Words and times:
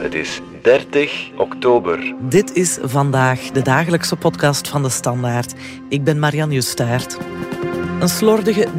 Het 0.00 0.14
is 0.14 0.40
30 0.62 1.30
oktober. 1.36 2.14
Dit 2.20 2.54
is 2.54 2.78
vandaag 2.82 3.40
de 3.40 3.62
dagelijkse 3.62 4.16
podcast 4.16 4.68
van 4.68 4.82
de 4.82 4.88
Standaard. 4.88 5.54
Ik 5.88 6.04
ben 6.04 6.18
Marianne 6.18 6.54
Justaert. 6.54 7.18
Een 8.00 8.08
slordige 8.08 8.66
3% 8.66 8.70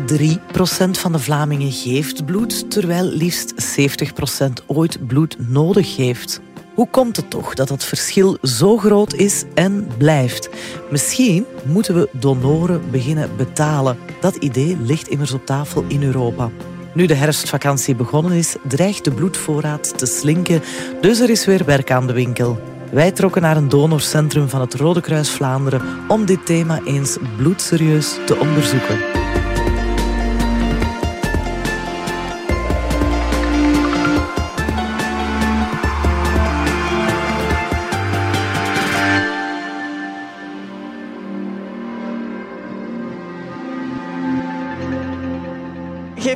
van 0.91 1.11
de 1.11 1.19
Vlamingen 1.19 1.71
geeft 1.71 2.25
bloed, 2.25 2.71
terwijl 2.71 3.03
liefst 3.03 3.79
70% 3.79 4.65
ooit 4.67 5.07
bloed 5.07 5.49
nodig 5.49 5.95
heeft. 5.95 6.41
Hoe 6.73 6.89
komt 6.89 7.15
het 7.15 7.29
toch 7.29 7.53
dat 7.53 7.67
dat 7.67 7.83
verschil 7.83 8.37
zo 8.41 8.77
groot 8.77 9.13
is 9.13 9.43
en 9.53 9.87
blijft? 9.97 10.49
Misschien 10.89 11.45
moeten 11.65 11.95
we 11.95 12.09
donoren 12.11 12.91
beginnen 12.91 13.29
betalen. 13.37 13.97
Dat 14.21 14.35
idee 14.35 14.77
ligt 14.77 15.07
immers 15.07 15.31
op 15.31 15.45
tafel 15.45 15.83
in 15.87 16.03
Europa. 16.03 16.49
Nu 16.93 17.05
de 17.05 17.13
herfstvakantie 17.13 17.95
begonnen 17.95 18.31
is, 18.31 18.55
dreigt 18.63 19.03
de 19.03 19.11
bloedvoorraad 19.11 19.97
te 19.97 20.05
slinken, 20.05 20.61
dus 21.01 21.19
er 21.19 21.29
is 21.29 21.45
weer 21.45 21.65
werk 21.65 21.91
aan 21.91 22.07
de 22.07 22.13
winkel. 22.13 22.59
Wij 22.91 23.11
trokken 23.11 23.41
naar 23.41 23.57
een 23.57 23.69
donorcentrum 23.69 24.49
van 24.49 24.61
het 24.61 24.73
Rode 24.73 25.01
Kruis 25.01 25.29
Vlaanderen 25.29 25.81
om 26.07 26.25
dit 26.25 26.45
thema 26.45 26.81
eens 26.85 27.17
bloedserieus 27.37 28.15
te 28.25 28.37
onderzoeken. 28.37 29.10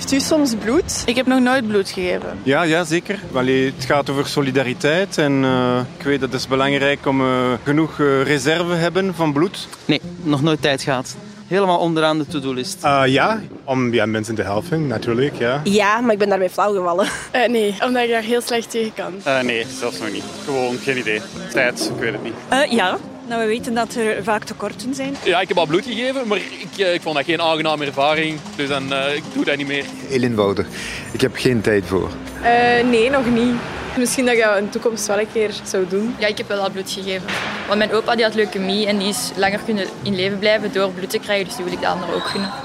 Geeft 0.06 0.24
u 0.24 0.28
soms 0.28 0.56
bloed? 0.56 1.04
Ik 1.06 1.16
heb 1.16 1.26
nog 1.26 1.40
nooit 1.40 1.68
bloed 1.68 1.90
gegeven. 1.90 2.40
Ja, 2.44 2.62
ja 2.62 2.84
zeker. 2.84 3.20
Allee, 3.34 3.74
het 3.76 3.86
gaat 3.86 4.10
over 4.10 4.28
solidariteit 4.28 5.18
en 5.18 5.44
uh, 5.44 5.80
ik 5.98 6.04
weet 6.04 6.20
dat 6.20 6.32
het 6.32 6.40
is 6.42 6.48
belangrijk 6.48 7.06
om 7.06 7.22
uh, 7.22 7.54
genoeg 7.64 8.00
uh, 8.00 8.24
reserve 8.24 8.74
hebben 8.74 9.16
van 9.16 9.34
bloed. 9.34 9.68
Nee, 9.86 10.02
nog 10.24 10.42
nooit 10.42 10.62
tijd 10.62 10.82
gehad. 10.82 11.16
Helemaal 11.48 11.80
onderaan 11.80 12.18
de 12.18 12.28
to-do-list. 12.28 12.82
ja, 13.06 13.42
om 13.64 13.94
ja, 13.94 14.06
mensen 14.06 14.36
te 14.36 14.42
helpen, 14.42 14.88
natuurlijk. 14.88 15.36
Ja. 15.38 15.62
ja, 15.64 16.02
maar 16.02 16.12
ik 16.12 16.20
ben 16.20 16.30
daarmee 16.30 16.50
flauw 16.50 16.74
gevallen. 16.74 17.08
nee, 17.48 17.76
omdat 17.86 18.04
ik 18.04 18.10
daar 18.10 18.22
heel 18.22 18.42
slecht 18.42 18.72
tegen 18.72 18.94
kan. 18.94 19.46
nee, 19.46 19.66
zelfs 19.80 20.00
nog 20.00 20.12
niet. 20.12 20.24
Gewoon 20.44 20.78
geen 20.78 20.98
idee. 20.98 21.22
Tijd, 21.52 21.92
ik 21.96 22.02
weet 22.02 22.12
het 22.12 22.24
niet. 22.24 22.70
ja, 22.70 22.98
nou, 23.28 23.42
we 23.42 23.48
weten 23.48 23.74
dat 23.74 23.96
er 23.96 24.24
vaak 24.24 24.44
tekorten 24.44 24.96
zijn. 24.96 25.16
Ja, 25.24 25.40
ik 25.40 25.48
heb 25.48 25.58
al 25.58 25.66
bloed 25.66 25.86
gegeven, 25.86 26.28
maar 26.28 26.38
ik, 26.38 26.78
ik 26.78 27.02
vond 27.02 27.16
dat 27.16 27.26
geen 27.26 27.42
aangename 27.42 27.86
ervaring. 27.86 28.40
Dus 28.56 28.70
dan, 28.70 28.94
uh, 28.94 29.16
ik 29.16 29.24
doe 29.34 29.46
dat 29.46 29.58
niet 29.58 29.68
meer. 29.68 29.86
Heel 30.08 30.22
eenvoudig. 30.22 30.68
Ik 31.12 31.22
heb 31.22 31.36
geen 31.36 31.62
tijd 31.62 31.86
voor. 31.86 32.10
Uh, 32.42 32.90
nee, 32.90 33.10
nog 33.10 33.26
niet. 33.26 33.54
Misschien 33.98 34.26
dat 34.26 34.34
ik 34.34 34.42
dat 34.42 34.58
in 34.58 34.64
de 34.64 34.70
toekomst 34.70 35.08
wel 35.08 35.20
een 35.20 35.32
keer 35.32 35.52
zou 35.64 35.88
doen. 35.88 36.16
Ja, 36.20 36.28
ik 36.28 36.38
heb 36.38 36.48
wel 36.48 36.60
al 36.60 36.72
bloed 36.72 36.92
gegeven. 36.92 37.28
Want 37.68 37.78
mijn 37.78 37.92
opa 37.92 38.16
die 38.16 38.24
had 38.24 38.36
leukemie 38.36 38.88
en 38.88 38.98
die 38.98 39.08
is 39.08 39.32
langer 39.36 39.60
kunnen 39.66 39.86
in 40.04 40.16
leven 40.16 40.40
blijven 40.40 40.74
door 40.74 40.92
bloed 40.92 41.10
te 41.10 41.20
krijgen. 41.20 41.46
Dus 41.46 41.56
die 41.56 41.64
wil 41.64 41.74
ik 41.74 41.80
de 41.80 41.88
anderen 41.88 42.16
ook 42.16 42.26
gunnen. 42.26 42.65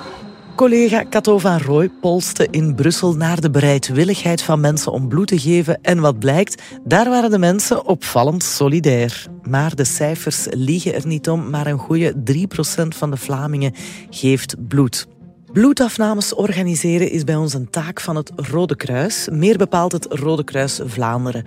Collega 0.60 1.04
Cato 1.10 1.38
van 1.38 1.58
Rooij 1.58 1.88
polste 2.00 2.48
in 2.50 2.74
Brussel 2.74 3.14
naar 3.14 3.40
de 3.40 3.50
bereidwilligheid 3.50 4.42
van 4.42 4.60
mensen 4.60 4.92
om 4.92 5.08
bloed 5.08 5.26
te 5.26 5.38
geven. 5.38 5.82
En 5.82 6.00
wat 6.00 6.18
blijkt, 6.18 6.62
daar 6.84 7.08
waren 7.08 7.30
de 7.30 7.38
mensen 7.38 7.86
opvallend 7.86 8.42
solidair. 8.42 9.26
Maar 9.48 9.74
de 9.74 9.84
cijfers 9.84 10.46
liegen 10.50 10.94
er 10.94 11.06
niet 11.06 11.28
om, 11.28 11.50
maar 11.50 11.66
een 11.66 11.78
goede 11.78 12.14
3% 12.14 12.42
van 12.88 13.10
de 13.10 13.16
Vlamingen 13.16 13.74
geeft 14.10 14.68
bloed. 14.68 15.06
Bloedafnames 15.52 16.34
organiseren 16.34 17.10
is 17.10 17.24
bij 17.24 17.36
ons 17.36 17.54
een 17.54 17.70
taak 17.70 18.00
van 18.00 18.16
het 18.16 18.32
Rode 18.36 18.76
Kruis, 18.76 19.28
meer 19.32 19.56
bepaald 19.56 19.92
het 19.92 20.06
Rode 20.10 20.44
Kruis 20.44 20.80
Vlaanderen. 20.84 21.44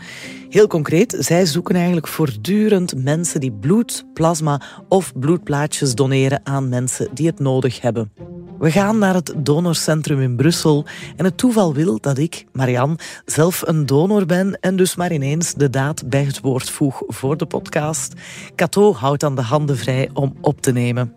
Heel 0.49 0.67
concreet, 0.67 1.15
zij 1.19 1.45
zoeken 1.45 1.75
eigenlijk 1.75 2.07
voortdurend 2.07 3.03
mensen 3.03 3.39
die 3.39 3.51
bloed, 3.51 4.05
plasma 4.13 4.61
of 4.89 5.19
bloedplaatjes 5.19 5.95
doneren 5.95 6.41
aan 6.43 6.69
mensen 6.69 7.07
die 7.13 7.27
het 7.27 7.39
nodig 7.39 7.81
hebben. 7.81 8.32
We 8.63 8.71
gaan 8.71 8.97
naar 8.97 9.13
het 9.13 9.33
donorcentrum 9.37 10.21
in 10.21 10.35
Brussel 10.35 10.85
en 11.15 11.25
het 11.25 11.37
toeval 11.37 11.73
wil 11.73 11.99
dat 11.99 12.17
ik, 12.17 12.45
Marianne, 12.51 12.97
zelf 13.25 13.61
een 13.65 13.85
donor 13.85 14.25
ben 14.25 14.57
en 14.59 14.75
dus 14.75 14.95
maar 14.95 15.11
ineens 15.11 15.53
de 15.53 15.69
daad 15.69 16.09
bij 16.09 16.23
het 16.23 16.39
woord 16.39 16.69
voeg 16.69 17.01
voor 17.07 17.37
de 17.37 17.45
podcast. 17.45 18.13
Cato 18.55 18.93
houdt 18.93 19.19
dan 19.19 19.35
de 19.35 19.41
handen 19.41 19.77
vrij 19.77 20.09
om 20.13 20.35
op 20.41 20.61
te 20.61 20.71
nemen. 20.71 21.15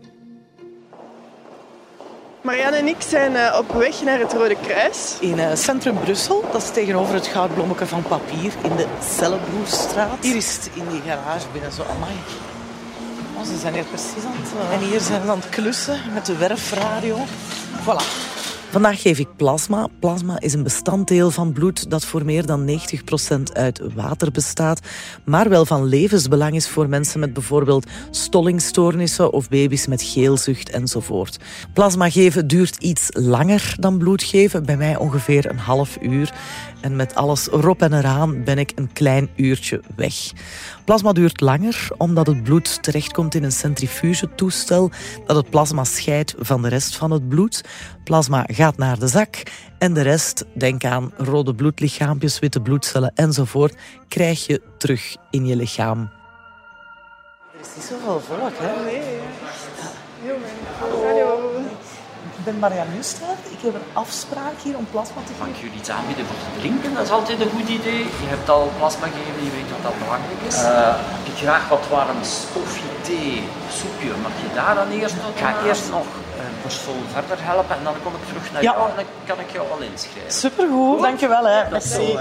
Marianne 2.41 2.77
en 2.77 2.87
ik 2.87 3.01
zijn 3.01 3.31
uh, 3.31 3.57
op 3.59 3.71
weg 3.71 4.03
naar 4.03 4.19
het 4.19 4.33
Rode 4.33 4.57
Kruis. 4.61 5.17
In 5.19 5.37
uh, 5.37 5.55
centrum 5.55 5.99
Brussel, 5.99 6.43
dat 6.51 6.61
is 6.61 6.71
tegenover 6.71 7.13
het 7.13 7.27
goudblommetje 7.27 7.85
van 7.85 8.03
papier 8.03 8.53
in 8.63 8.75
de 8.75 8.85
Cellenbroerstraat. 9.17 10.23
Hier 10.23 10.35
is 10.35 10.55
het 10.55 10.69
in 10.73 10.87
die 10.89 11.01
garage 11.01 11.47
binnen 11.53 11.71
zo, 11.71 11.83
amai. 11.83 12.13
Oh, 13.37 13.43
ze 13.43 13.57
zijn 13.57 13.73
hier 13.73 13.83
precies 13.83 14.23
aan 14.25 14.35
het... 14.35 14.51
Uh... 14.53 14.73
En 14.73 14.79
hier 14.79 14.99
zijn 14.99 15.21
ze 15.23 15.29
aan 15.31 15.39
het 15.39 15.49
klussen 15.49 15.99
met 16.13 16.25
de 16.25 16.37
werfradio. 16.37 17.17
Voilà. 17.85 18.03
Vandaag 18.77 19.01
geef 19.01 19.19
ik 19.19 19.35
plasma. 19.35 19.87
Plasma 19.99 20.39
is 20.39 20.53
een 20.53 20.63
bestanddeel 20.63 21.31
van 21.31 21.53
bloed 21.53 21.89
dat 21.89 22.05
voor 22.05 22.25
meer 22.25 22.45
dan 22.45 22.69
90% 22.69 23.41
uit 23.53 23.81
water 23.93 24.31
bestaat, 24.31 24.79
maar 25.25 25.49
wel 25.49 25.65
van 25.65 25.85
levensbelang 25.85 26.55
is 26.55 26.67
voor 26.67 26.89
mensen 26.89 27.19
met 27.19 27.33
bijvoorbeeld 27.33 27.87
stollingstoornissen 28.11 29.33
of 29.33 29.49
baby's 29.49 29.87
met 29.87 30.01
geelzucht 30.01 30.69
enzovoort. 30.69 31.37
Plasma 31.73 32.09
geven 32.09 32.47
duurt 32.47 32.75
iets 32.75 33.09
langer 33.11 33.75
dan 33.79 33.97
bloed 33.97 34.23
geven, 34.23 34.65
bij 34.65 34.77
mij 34.77 34.97
ongeveer 34.97 35.49
een 35.49 35.59
half 35.59 35.97
uur. 36.01 36.33
En 36.81 36.95
met 36.95 37.15
alles 37.15 37.51
erop 37.51 37.81
en 37.81 37.93
eraan 37.93 38.43
ben 38.43 38.57
ik 38.57 38.71
een 38.75 38.93
klein 38.93 39.29
uurtje 39.35 39.81
weg. 39.95 40.15
Plasma 40.85 41.11
duurt 41.11 41.41
langer 41.41 41.87
omdat 41.97 42.27
het 42.27 42.43
bloed 42.43 42.83
terechtkomt 42.83 43.35
in 43.35 43.43
een 43.43 43.51
centrifugetoestel 43.51 44.91
dat 45.25 45.35
het 45.35 45.49
plasma 45.49 45.83
scheidt 45.83 46.35
van 46.39 46.61
de 46.61 46.67
rest 46.67 46.95
van 46.95 47.11
het 47.11 47.29
bloed. 47.29 47.63
Plasma 48.03 48.45
gaat 48.47 48.66
naar 48.75 48.99
de 48.99 49.07
zak 49.07 49.43
en 49.77 49.93
de 49.93 50.01
rest, 50.01 50.45
denk 50.53 50.83
aan 50.83 51.11
rode 51.17 51.55
bloedlichaampjes, 51.55 52.39
witte 52.39 52.61
bloedcellen 52.61 53.11
enzovoort, 53.15 53.75
krijg 54.07 54.45
je 54.45 54.61
terug 54.77 55.15
in 55.29 55.45
je 55.45 55.55
lichaam. 55.55 56.09
Er 57.53 57.59
is 57.61 57.67
niet 57.75 57.85
zoveel 57.85 58.19
volk, 58.19 58.53
hè? 58.57 58.83
Nee. 58.83 59.19
Hallo. 60.79 61.51
Ik 62.37 62.43
ben 62.43 62.59
Marianne 62.59 62.95
Nustraat. 62.95 63.41
Ik 63.55 63.61
heb 63.65 63.73
een 63.73 63.89
afspraak 63.93 64.57
hier 64.63 64.77
om 64.77 64.87
plasma 64.91 65.21
te 65.27 65.33
geven. 65.33 65.47
Mag 65.47 65.61
je 65.61 65.69
iets 65.79 65.89
aanbieden 65.89 66.25
voor 66.25 66.35
te 66.35 66.59
drinken? 66.59 66.93
Dat 66.93 67.05
is 67.09 67.15
altijd 67.19 67.39
een 67.41 67.53
goed 67.57 67.69
idee. 67.79 68.03
Je 68.23 68.29
hebt 68.35 68.49
al 68.49 68.71
plasma 68.77 69.07
gegeven, 69.07 69.43
je 69.47 69.51
weet 69.57 69.69
dat 69.73 69.83
dat 69.87 69.95
belangrijk 70.03 70.41
is. 70.49 70.57
Uh, 70.61 71.29
ik 71.29 71.35
graag 71.43 71.63
wat 71.73 71.85
warm 71.95 72.19
koffie, 72.53 72.91
thee, 73.07 73.43
soepje. 73.79 74.11
Mag 74.25 74.35
je 74.43 74.49
daar 74.59 74.75
dan 74.75 74.89
eerst 74.99 75.15
nog? 75.21 75.29
Ik 75.35 75.41
ga 75.45 75.51
eerst 75.67 75.89
nog 75.97 76.07
een 76.43 76.46
persoon 76.67 77.03
verder 77.13 77.37
helpen 77.39 77.75
en 77.77 77.83
dan 77.83 77.93
kom 78.03 78.13
ik 78.13 78.27
terug 78.27 78.51
naar 78.53 78.63
ja. 78.63 78.71
jou 78.71 78.89
en 78.89 78.95
dan 78.95 79.05
kan 79.25 79.39
ik 79.39 79.51
jou 79.51 79.69
al 79.71 79.81
inschrijven. 79.91 80.31
Supergoed, 80.31 81.01
dankjewel. 81.01 81.47
Hè. 81.47 81.69
Merci. 81.71 82.17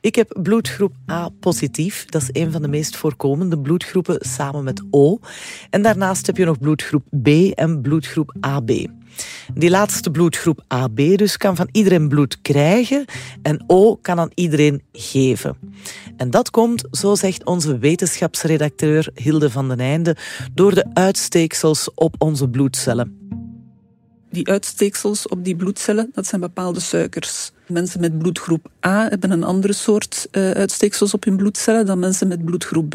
Ik 0.00 0.14
heb 0.14 0.38
bloedgroep 0.42 0.92
A 1.10 1.28
positief. 1.40 2.04
Dat 2.04 2.22
is 2.22 2.28
een 2.32 2.52
van 2.52 2.62
de 2.62 2.68
meest 2.68 2.96
voorkomende 2.96 3.58
bloedgroepen 3.58 4.16
samen 4.20 4.64
met 4.64 4.82
O. 4.90 5.18
En 5.70 5.82
daarnaast 5.82 6.26
heb 6.26 6.36
je 6.36 6.44
nog 6.44 6.58
bloedgroep 6.58 7.02
B 7.22 7.28
en 7.54 7.80
bloedgroep 7.80 8.34
AB. 8.40 8.70
Die 9.54 9.70
laatste 9.70 10.10
bloedgroep 10.10 10.64
AB 10.68 10.96
dus 10.96 11.36
kan 11.36 11.56
van 11.56 11.68
iedereen 11.72 12.08
bloed 12.08 12.38
krijgen 12.42 13.04
en 13.42 13.64
O 13.66 13.96
kan 13.96 14.18
aan 14.18 14.30
iedereen 14.34 14.82
geven. 14.92 15.56
En 16.16 16.30
dat 16.30 16.50
komt, 16.50 16.84
zo 16.90 17.14
zegt 17.14 17.44
onze 17.44 17.78
wetenschapsredacteur 17.78 19.10
Hilde 19.14 19.50
van 19.50 19.68
den 19.68 19.80
Einde, 19.80 20.16
door 20.54 20.74
de 20.74 20.86
uitsteeksels 20.92 21.90
op 21.94 22.14
onze 22.18 22.48
bloedcellen. 22.48 23.22
Die 24.30 24.48
uitsteeksels 24.48 25.28
op 25.28 25.44
die 25.44 25.56
bloedcellen, 25.56 26.10
dat 26.12 26.26
zijn 26.26 26.40
bepaalde 26.40 26.80
suikers. 26.80 27.50
Mensen 27.68 28.00
met 28.00 28.18
bloedgroep 28.18 28.70
A 28.86 29.08
hebben 29.08 29.30
een 29.30 29.44
andere 29.44 29.72
soort 29.72 30.28
uh, 30.30 30.50
uitsteeksels 30.50 31.14
op 31.14 31.24
hun 31.24 31.36
bloedcellen 31.36 31.86
dan 31.86 31.98
mensen 31.98 32.28
met 32.28 32.44
bloedgroep 32.44 32.90
B. 32.90 32.94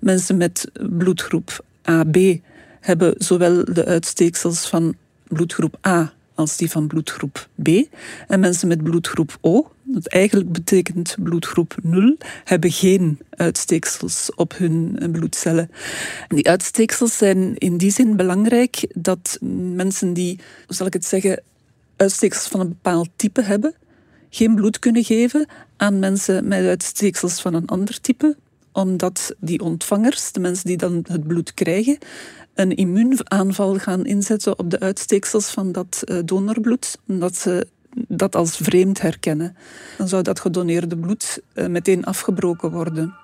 Mensen 0.00 0.36
met 0.36 0.70
bloedgroep 0.98 1.64
AB 1.82 2.16
hebben 2.80 3.14
zowel 3.18 3.64
de 3.64 3.84
uitsteeksels 3.84 4.68
van 4.68 4.94
bloedgroep 5.28 5.86
A 5.86 6.12
als 6.34 6.56
die 6.56 6.70
van 6.70 6.86
bloedgroep 6.86 7.48
B. 7.62 7.68
En 8.28 8.40
mensen 8.40 8.68
met 8.68 8.82
bloedgroep 8.82 9.38
O, 9.40 9.70
dat 9.82 10.06
eigenlijk 10.06 10.52
betekent 10.52 11.16
bloedgroep 11.22 11.74
0, 11.82 12.16
hebben 12.44 12.70
geen 12.72 13.18
uitsteeksels 13.30 14.30
op 14.34 14.56
hun 14.56 14.98
bloedcellen. 15.12 15.70
Die 16.28 16.48
uitsteeksels 16.48 17.16
zijn 17.16 17.56
in 17.56 17.76
die 17.76 17.90
zin 17.90 18.16
belangrijk 18.16 18.86
dat 18.94 19.38
mensen 19.74 20.12
die, 20.12 20.38
hoe 20.66 20.76
zal 20.76 20.86
ik 20.86 20.92
het 20.92 21.04
zeggen, 21.04 21.42
uitsteeksels 21.96 22.48
van 22.48 22.60
een 22.60 22.68
bepaald 22.68 23.08
type 23.16 23.42
hebben, 23.42 23.74
geen 24.30 24.54
bloed 24.54 24.78
kunnen 24.78 25.04
geven 25.04 25.46
aan 25.76 25.98
mensen 25.98 26.48
met 26.48 26.66
uitsteeksels 26.66 27.40
van 27.40 27.54
een 27.54 27.66
ander 27.66 28.00
type, 28.00 28.36
omdat 28.72 29.34
die 29.38 29.60
ontvangers, 29.60 30.32
de 30.32 30.40
mensen 30.40 30.66
die 30.66 30.76
dan 30.76 31.04
het 31.08 31.26
bloed 31.26 31.54
krijgen, 31.54 31.98
een 32.54 32.76
immuunaanval 32.76 33.78
gaan 33.78 34.04
inzetten 34.04 34.58
op 34.58 34.70
de 34.70 34.80
uitsteeksels 34.80 35.50
van 35.50 35.72
dat 35.72 36.02
uh, 36.04 36.18
donorbloed. 36.24 36.98
Omdat 37.08 37.36
ze 37.36 37.66
dat 38.08 38.34
als 38.34 38.56
vreemd 38.56 39.00
herkennen. 39.00 39.56
Dan 39.98 40.08
zou 40.08 40.22
dat 40.22 40.40
gedoneerde 40.40 40.96
bloed 40.96 41.40
eh, 41.52 41.66
meteen 41.66 42.04
afgebroken 42.04 42.70
worden. 42.70 43.14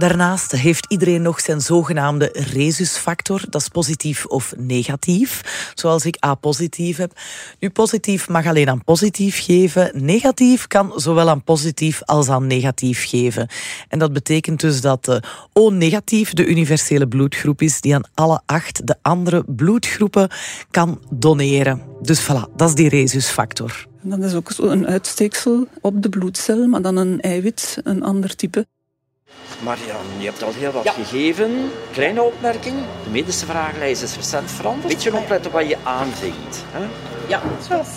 Daarnaast 0.00 0.52
heeft 0.52 0.86
iedereen 0.88 1.22
nog 1.22 1.40
zijn 1.40 1.60
zogenaamde 1.60 2.30
rhesusfactor. 2.32 3.42
Dat 3.50 3.60
is 3.60 3.68
positief 3.68 4.26
of 4.26 4.54
negatief. 4.56 5.42
Zoals 5.74 6.04
ik 6.04 6.24
A-positief 6.26 6.96
heb. 6.96 7.12
Nu, 7.58 7.70
positief 7.70 8.28
mag 8.28 8.46
alleen 8.46 8.68
aan 8.68 8.84
positief 8.84 9.44
geven. 9.44 9.90
Negatief 9.94 10.66
kan 10.66 10.92
zowel 10.96 11.28
aan 11.28 11.44
positief 11.44 12.02
als 12.04 12.28
aan 12.28 12.46
negatief 12.46 13.08
geven. 13.08 13.48
En 13.88 13.98
dat 13.98 14.12
betekent 14.12 14.60
dus 14.60 14.80
dat 14.80 15.04
de 15.04 15.22
O-negatief 15.52 16.32
de 16.32 16.46
universele 16.46 17.08
bloedgroep 17.08 17.62
is 17.62 17.80
die 17.80 17.94
aan 17.94 18.08
alle 18.14 18.40
acht 18.46 18.86
de 18.86 18.96
andere 19.02 19.44
bloedgroepen 19.46 20.28
kan 20.70 21.00
doneren. 21.10 21.82
Dus 22.02 22.22
voilà, 22.22 22.54
dat 22.56 22.68
is 22.68 22.74
die 22.74 22.88
rhesusfactor. 22.88 23.86
En 24.02 24.10
dat 24.10 24.22
is 24.22 24.34
ook 24.34 24.50
een 24.58 24.86
uitsteeksel 24.86 25.66
op 25.80 26.02
de 26.02 26.08
bloedcel, 26.08 26.66
maar 26.66 26.82
dan 26.82 26.96
een 26.96 27.20
eiwit, 27.20 27.80
een 27.84 28.02
ander 28.02 28.36
type. 28.36 28.66
Marian, 29.62 29.96
je 30.18 30.24
hebt 30.24 30.42
al 30.42 30.52
heel 30.52 30.72
wat 30.72 30.88
gegeven. 30.88 31.70
Kleine 31.92 32.22
opmerking. 32.22 32.76
De 33.04 33.10
medische 33.10 33.46
vragenlijst 33.46 34.02
is 34.02 34.16
recent 34.16 34.50
veranderd. 34.50 34.88
Beetje 34.88 35.16
opletten 35.16 35.50
wat 35.50 35.68
je 35.68 35.76
aanvinkt. 35.82 36.64
Hè? 36.70 36.86
Ja, 37.28 37.42
zoals. 37.68 37.88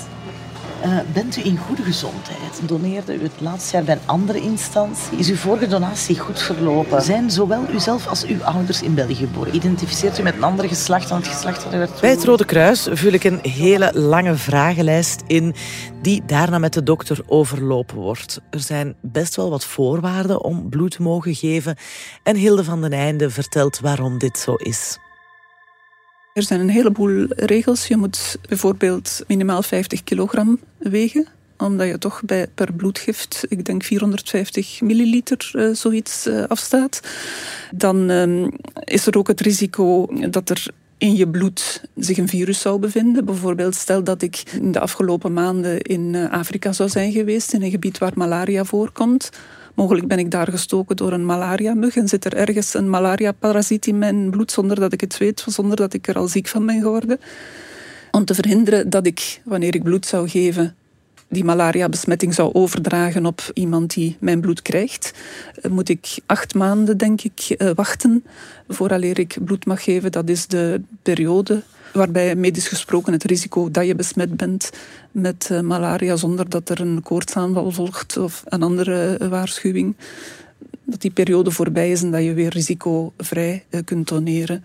Uh, 0.85 0.99
bent 1.13 1.37
u 1.37 1.45
in 1.45 1.57
goede 1.57 1.83
gezondheid? 1.83 2.61
Doneerde 2.67 3.15
u 3.15 3.23
het 3.23 3.31
laatste 3.37 3.75
jaar 3.75 3.85
bij 3.85 3.95
een 3.95 4.01
andere 4.05 4.41
instantie? 4.41 5.17
Is 5.17 5.29
uw 5.29 5.35
vorige 5.35 5.67
donatie 5.67 6.19
goed 6.19 6.41
verlopen? 6.41 7.01
Zijn 7.01 7.31
zowel 7.31 7.69
uzelf 7.73 8.07
als 8.07 8.25
uw 8.25 8.43
ouders 8.43 8.81
in 8.81 8.93
België 8.93 9.15
geboren? 9.15 9.55
Identificeert 9.55 10.19
u 10.19 10.23
met 10.23 10.35
een 10.35 10.43
ander 10.43 10.67
geslacht 10.67 11.09
dan 11.09 11.17
het 11.17 11.27
geslacht 11.27 11.63
dat 11.63 11.73
u 11.73 11.77
werd 11.77 12.01
Bij 12.01 12.09
het 12.09 12.23
Rode 12.23 12.45
Kruis 12.45 12.87
vul 12.91 13.11
ik 13.11 13.23
een 13.23 13.39
hele 13.41 13.91
lange 13.93 14.35
vragenlijst 14.35 15.21
in 15.27 15.55
die 16.01 16.25
daarna 16.25 16.57
met 16.57 16.73
de 16.73 16.83
dokter 16.83 17.21
overlopen 17.27 17.97
wordt. 17.97 18.41
Er 18.49 18.59
zijn 18.59 18.95
best 19.01 19.35
wel 19.35 19.49
wat 19.49 19.65
voorwaarden 19.65 20.43
om 20.43 20.69
bloed 20.69 20.91
te 20.91 21.01
mogen 21.01 21.35
geven 21.35 21.77
en 22.23 22.35
Hilde 22.35 22.63
van 22.63 22.81
den 22.81 22.93
Einde 22.93 23.29
vertelt 23.29 23.79
waarom 23.79 24.17
dit 24.17 24.37
zo 24.37 24.53
is. 24.53 24.97
Er 26.33 26.43
zijn 26.43 26.59
een 26.59 26.69
heleboel 26.69 27.25
regels. 27.29 27.87
Je 27.87 27.97
moet 27.97 28.37
bijvoorbeeld 28.49 29.23
minimaal 29.27 29.63
50 29.63 30.03
kilogram 30.03 30.59
wegen 30.77 31.27
omdat 31.57 31.87
je 31.87 31.97
toch 31.97 32.21
bij, 32.25 32.47
per 32.47 32.73
bloedgift, 32.73 33.45
ik 33.47 33.65
denk 33.65 33.83
450 33.83 34.81
milliliter, 34.81 35.51
uh, 35.53 35.73
zoiets 35.73 36.27
uh, 36.27 36.43
afstaat. 36.43 37.01
Dan 37.71 38.11
uh, 38.11 38.47
is 38.83 39.05
er 39.05 39.17
ook 39.17 39.27
het 39.27 39.41
risico 39.41 40.07
dat 40.29 40.49
er 40.49 40.67
in 40.97 41.15
je 41.15 41.27
bloed 41.27 41.83
zich 41.95 42.17
een 42.17 42.27
virus 42.27 42.59
zou 42.59 42.79
bevinden. 42.79 43.25
Bijvoorbeeld, 43.25 43.75
stel 43.75 44.03
dat 44.03 44.21
ik 44.21 44.43
in 44.61 44.71
de 44.71 44.79
afgelopen 44.79 45.33
maanden 45.33 45.81
in 45.81 46.15
eh, 46.15 46.31
Afrika 46.31 46.71
zou 46.71 46.89
zijn 46.89 47.11
geweest, 47.11 47.53
in 47.53 47.61
een 47.61 47.71
gebied 47.71 47.97
waar 47.97 48.11
malaria 48.15 48.63
voorkomt 48.63 49.29
Mogelijk 49.73 50.07
ben 50.07 50.19
ik 50.19 50.31
daar 50.31 50.47
gestoken 50.47 50.95
door 50.95 51.11
een 51.11 51.25
malaria-mug 51.25 51.95
en 51.95 52.07
zit 52.07 52.25
er 52.25 52.35
ergens 52.35 52.73
een 52.73 52.89
malaria-parasiet 52.89 53.87
in 53.87 53.97
mijn 53.97 54.29
bloed 54.29 54.51
zonder 54.51 54.79
dat 54.79 54.93
ik 54.93 55.01
het 55.01 55.17
weet, 55.17 55.45
zonder 55.47 55.75
dat 55.75 55.93
ik 55.93 56.07
er 56.07 56.17
al 56.17 56.27
ziek 56.27 56.47
van 56.47 56.65
ben 56.65 56.81
geworden. 56.81 57.19
Om 58.11 58.25
te 58.25 58.33
verhinderen 58.33 58.89
dat 58.89 59.05
ik, 59.05 59.41
wanneer 59.43 59.75
ik 59.75 59.83
bloed 59.83 60.05
zou 60.05 60.29
geven, 60.29 60.75
die 61.33 61.43
malaria-besmetting 61.43 62.33
zou 62.33 62.53
overdragen 62.53 63.25
op 63.25 63.51
iemand 63.53 63.93
die 63.93 64.17
mijn 64.19 64.41
bloed 64.41 64.61
krijgt, 64.61 65.13
eh, 65.61 65.71
moet 65.71 65.89
ik 65.89 66.17
acht 66.25 66.53
maanden, 66.53 66.97
denk 66.97 67.21
ik, 67.21 67.39
eh, 67.39 67.69
wachten 67.75 68.23
vooraleer 68.67 69.19
ik 69.19 69.37
bloed 69.41 69.65
mag 69.65 69.83
geven. 69.83 70.11
Dat 70.11 70.29
is 70.29 70.47
de 70.47 70.81
periode 71.01 71.63
waarbij 71.93 72.35
medisch 72.35 72.67
gesproken 72.67 73.13
het 73.13 73.23
risico 73.23 73.71
dat 73.71 73.85
je 73.85 73.95
besmet 73.95 74.37
bent 74.37 74.69
met 75.11 75.47
eh, 75.51 75.59
malaria 75.59 76.15
zonder 76.15 76.49
dat 76.49 76.69
er 76.69 76.81
een 76.81 77.01
koortsaanval 77.03 77.71
volgt 77.71 78.17
of 78.17 78.43
een 78.45 78.63
andere 78.63 79.17
waarschuwing, 79.29 79.95
dat 80.83 81.01
die 81.01 81.11
periode 81.11 81.51
voorbij 81.51 81.91
is 81.91 82.01
en 82.01 82.11
dat 82.11 82.23
je 82.23 82.33
weer 82.33 82.49
risicovrij 82.49 83.65
kunt 83.85 84.07
doneren. 84.07 84.63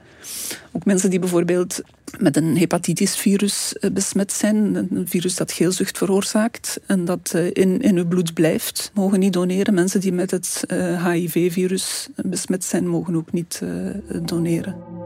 Ook 0.72 0.84
mensen 0.84 1.10
die 1.10 1.18
bijvoorbeeld 1.18 1.82
met 2.18 2.36
een 2.36 2.56
hepatitisvirus 2.56 3.74
besmet 3.92 4.32
zijn, 4.32 4.74
een 4.74 5.08
virus 5.08 5.36
dat 5.36 5.52
geelzucht 5.52 5.98
veroorzaakt 5.98 6.80
en 6.86 7.04
dat 7.04 7.34
in, 7.52 7.80
in 7.80 7.96
uw 7.96 8.06
bloed 8.06 8.34
blijft, 8.34 8.90
mogen 8.94 9.18
niet 9.18 9.32
doneren. 9.32 9.74
Mensen 9.74 10.00
die 10.00 10.12
met 10.12 10.30
het 10.30 10.64
HIV-virus 11.04 12.08
besmet 12.16 12.64
zijn, 12.64 12.88
mogen 12.88 13.16
ook 13.16 13.32
niet 13.32 13.62
doneren. 14.22 14.98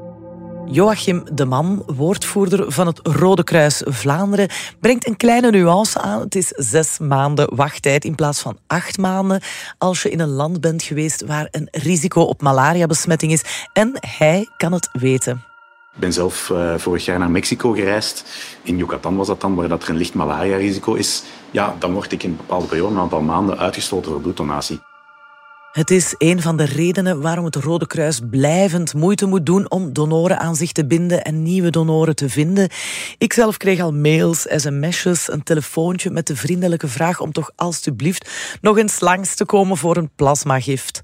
Joachim 0.73 1.25
de 1.33 1.45
Man, 1.45 1.83
woordvoerder 1.87 2.73
van 2.73 2.87
het 2.87 3.01
Rode 3.03 3.45
Kruis 3.45 3.83
Vlaanderen, 3.85 4.49
brengt 4.81 5.07
een 5.07 5.17
kleine 5.17 5.51
nuance 5.51 6.01
aan. 6.01 6.21
Het 6.21 6.35
is 6.35 6.49
zes 6.49 6.99
maanden 6.99 7.57
wachttijd 7.57 8.05
in 8.05 8.15
plaats 8.15 8.41
van 8.41 8.59
acht 8.67 8.99
maanden 8.99 9.41
als 9.79 10.03
je 10.03 10.11
in 10.11 10.21
een 10.21 10.29
land 10.29 10.61
bent 10.61 10.83
geweest 10.83 11.25
waar 11.27 11.49
een 11.51 11.69
risico 11.71 12.21
op 12.21 12.43
malaria-besmetting 12.43 13.33
is. 13.33 13.69
En 13.73 13.93
hij 14.01 14.49
kan 14.57 14.73
het 14.73 14.89
weten. 14.93 15.52
Ik 15.95 16.01
ben 16.01 16.13
zelf 16.13 16.49
uh, 16.49 16.75
vorig 16.79 17.05
jaar 17.05 17.19
naar 17.19 17.31
Mexico 17.31 17.73
gereisd. 17.73 18.25
In 18.63 18.77
Yucatan 18.77 19.17
was 19.17 19.27
dat 19.27 19.41
dan, 19.41 19.55
waar 19.55 19.69
dat 19.69 19.83
er 19.83 19.89
een 19.89 19.97
licht 19.97 20.15
malaria-risico 20.15 20.95
is. 20.95 21.23
Ja, 21.51 21.77
dan 21.79 21.93
word 21.93 22.13
ik 22.13 22.23
in 22.23 22.31
een 22.31 22.37
bepaalde 22.37 22.67
periode, 22.67 22.95
een 22.95 23.01
aantal 23.01 23.21
maanden, 23.21 23.59
uitgesloten 23.59 24.11
voor 24.11 24.21
bloeddonatie. 24.21 24.81
Het 25.73 25.91
is 25.91 26.15
een 26.19 26.43
van 26.43 26.57
de 26.57 26.65
redenen 26.65 27.21
waarom 27.21 27.45
het 27.45 27.55
Rode 27.55 27.87
Kruis 27.87 28.21
blijvend 28.31 28.95
moeite 28.95 29.27
moet 29.27 29.47
doen 29.47 29.71
om 29.71 29.93
donoren 29.93 30.39
aan 30.39 30.57
zich 30.57 30.73
te 30.73 30.87
binden 30.87 31.25
en 31.25 31.43
nieuwe 31.43 31.71
donoren 31.71 32.17
te 32.17 32.29
vinden. 32.29 32.69
Ik 33.19 33.33
zelf 33.33 33.57
kreeg 33.57 33.81
al 33.81 33.93
mails, 33.93 34.47
sms'jes, 34.49 35.33
een 35.33 35.43
telefoontje 35.43 36.11
met 36.11 36.27
de 36.27 36.37
vriendelijke 36.37 36.89
vraag 36.89 37.21
om 37.21 37.33
toch 37.33 37.51
alstublieft 37.57 38.31
nog 38.61 38.79
eens 38.79 39.01
langs 39.01 39.35
te 39.35 39.45
komen 39.45 39.77
voor 39.77 39.97
een 39.97 40.11
plasmagift. 40.17 41.01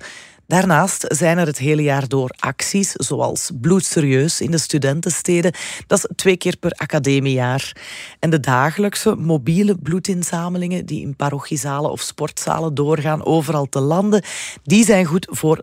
Daarnaast 0.49 1.05
zijn 1.09 1.39
er 1.39 1.47
het 1.47 1.59
hele 1.59 1.83
jaar 1.83 2.09
door 2.09 2.31
acties, 2.39 2.93
zoals 2.93 3.51
Bloedserieus 3.61 4.41
in 4.41 4.51
de 4.51 4.59
studentensteden. 4.59 5.53
Dat 5.87 5.99
is 5.99 6.09
twee 6.17 6.37
keer 6.37 6.57
per 6.57 6.71
academiejaar. 6.71 7.77
En 8.19 8.31
de 8.31 8.41
dagelijkse 8.41 9.15
mobiele 9.17 9.77
bloedinzamelingen 9.83 10.87
die 10.87 11.01
in 11.01 11.17
parochiezalen 11.17 11.91
of 11.91 12.01
sportzalen 12.01 12.75
doorgaan 12.75 13.25
overal 13.25 13.67
te 13.67 13.81
landen, 13.81 14.23
die 14.63 14.85
zijn 14.85 15.05
goed 15.05 15.27
voor 15.31 15.63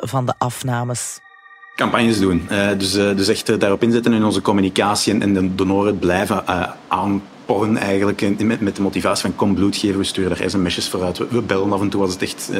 van 0.00 0.26
de 0.26 0.34
afnames 0.38 1.18
campagnes 1.76 2.18
doen. 2.18 2.48
Uh, 2.50 2.68
dus, 2.78 2.96
uh, 2.96 3.16
dus 3.16 3.28
echt 3.28 3.50
uh, 3.50 3.58
daarop 3.58 3.82
inzetten 3.82 4.12
in 4.12 4.24
onze 4.24 4.40
communicatie 4.40 5.12
en, 5.12 5.22
en 5.22 5.34
de 5.34 5.54
donoren 5.54 5.98
blijven 5.98 6.46
aan 6.88 7.22
porren 7.46 7.76
eigenlijk 7.76 8.38
met, 8.38 8.60
met 8.60 8.76
de 8.76 8.82
motivatie 8.82 9.22
van 9.22 9.34
kom 9.34 9.54
bloed 9.54 9.76
geven, 9.76 9.98
we 9.98 10.04
sturen 10.04 10.38
daar 10.38 10.50
sms'jes 10.50 10.88
vooruit. 10.88 11.18
We, 11.18 11.26
we, 11.30 11.42
bellen 11.42 11.72
af 11.72 11.80
en 11.80 11.88
toe 11.88 12.02
als 12.02 12.12
het 12.12 12.22
echt 12.22 12.48
uh, 12.52 12.58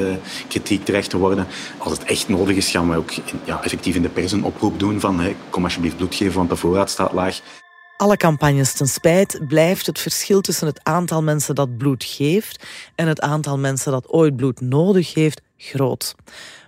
kritiek 0.48 0.84
terecht 0.84 1.10
te 1.10 1.18
worden. 1.18 1.46
Als 1.78 1.92
het 1.92 2.04
echt 2.04 2.28
nodig 2.28 2.56
is, 2.56 2.70
gaan 2.70 2.90
we 2.90 2.96
ook 2.96 3.10
ja, 3.44 3.62
effectief 3.62 3.94
in 3.94 4.02
de 4.02 4.08
pers 4.08 4.32
een 4.32 4.44
oproep 4.44 4.78
doen 4.78 5.00
van 5.00 5.20
kom 5.50 5.64
alsjeblieft 5.64 5.96
bloed 5.96 6.14
geven, 6.14 6.36
want 6.36 6.48
de 6.48 6.56
voorraad 6.56 6.90
staat 6.90 7.12
laag. 7.12 7.40
Alle 7.96 8.16
campagnes 8.16 8.72
ten 8.72 8.86
spijt 8.86 9.40
blijft 9.48 9.86
het 9.86 9.98
verschil 9.98 10.40
tussen 10.40 10.66
het 10.66 10.80
aantal 10.82 11.22
mensen 11.22 11.54
dat 11.54 11.76
bloed 11.76 12.04
geeft 12.04 12.66
en 12.94 13.08
het 13.08 13.20
aantal 13.20 13.58
mensen 13.58 13.92
dat 13.92 14.08
ooit 14.08 14.36
bloed 14.36 14.60
nodig 14.60 15.14
heeft 15.14 15.40
groot. 15.56 16.14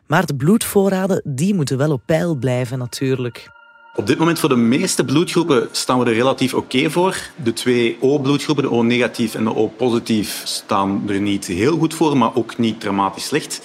Maar 0.06 0.26
de 0.26 0.36
bloedvoorraden 0.36 1.22
die 1.24 1.54
moeten 1.54 1.78
wel 1.78 1.92
op 1.92 2.02
peil 2.06 2.34
blijven 2.34 2.78
natuurlijk. 2.78 3.57
Op 3.94 4.06
dit 4.06 4.18
moment 4.18 4.38
voor 4.38 4.48
de 4.48 4.56
meeste 4.56 5.04
bloedgroepen 5.04 5.68
staan 5.72 5.98
we 5.98 6.04
er 6.04 6.14
relatief 6.14 6.54
oké 6.54 6.90
voor. 6.90 7.16
De 7.36 7.52
twee 7.52 7.96
O-bloedgroepen, 8.00 8.64
de 8.64 8.70
O-negatief 8.70 9.34
en 9.34 9.44
de 9.44 9.54
O-positief, 9.54 10.42
staan 10.44 11.02
er 11.08 11.20
niet 11.20 11.46
heel 11.46 11.78
goed 11.78 11.94
voor, 11.94 12.16
maar 12.16 12.34
ook 12.34 12.58
niet 12.58 12.80
dramatisch 12.80 13.24
slecht. 13.24 13.62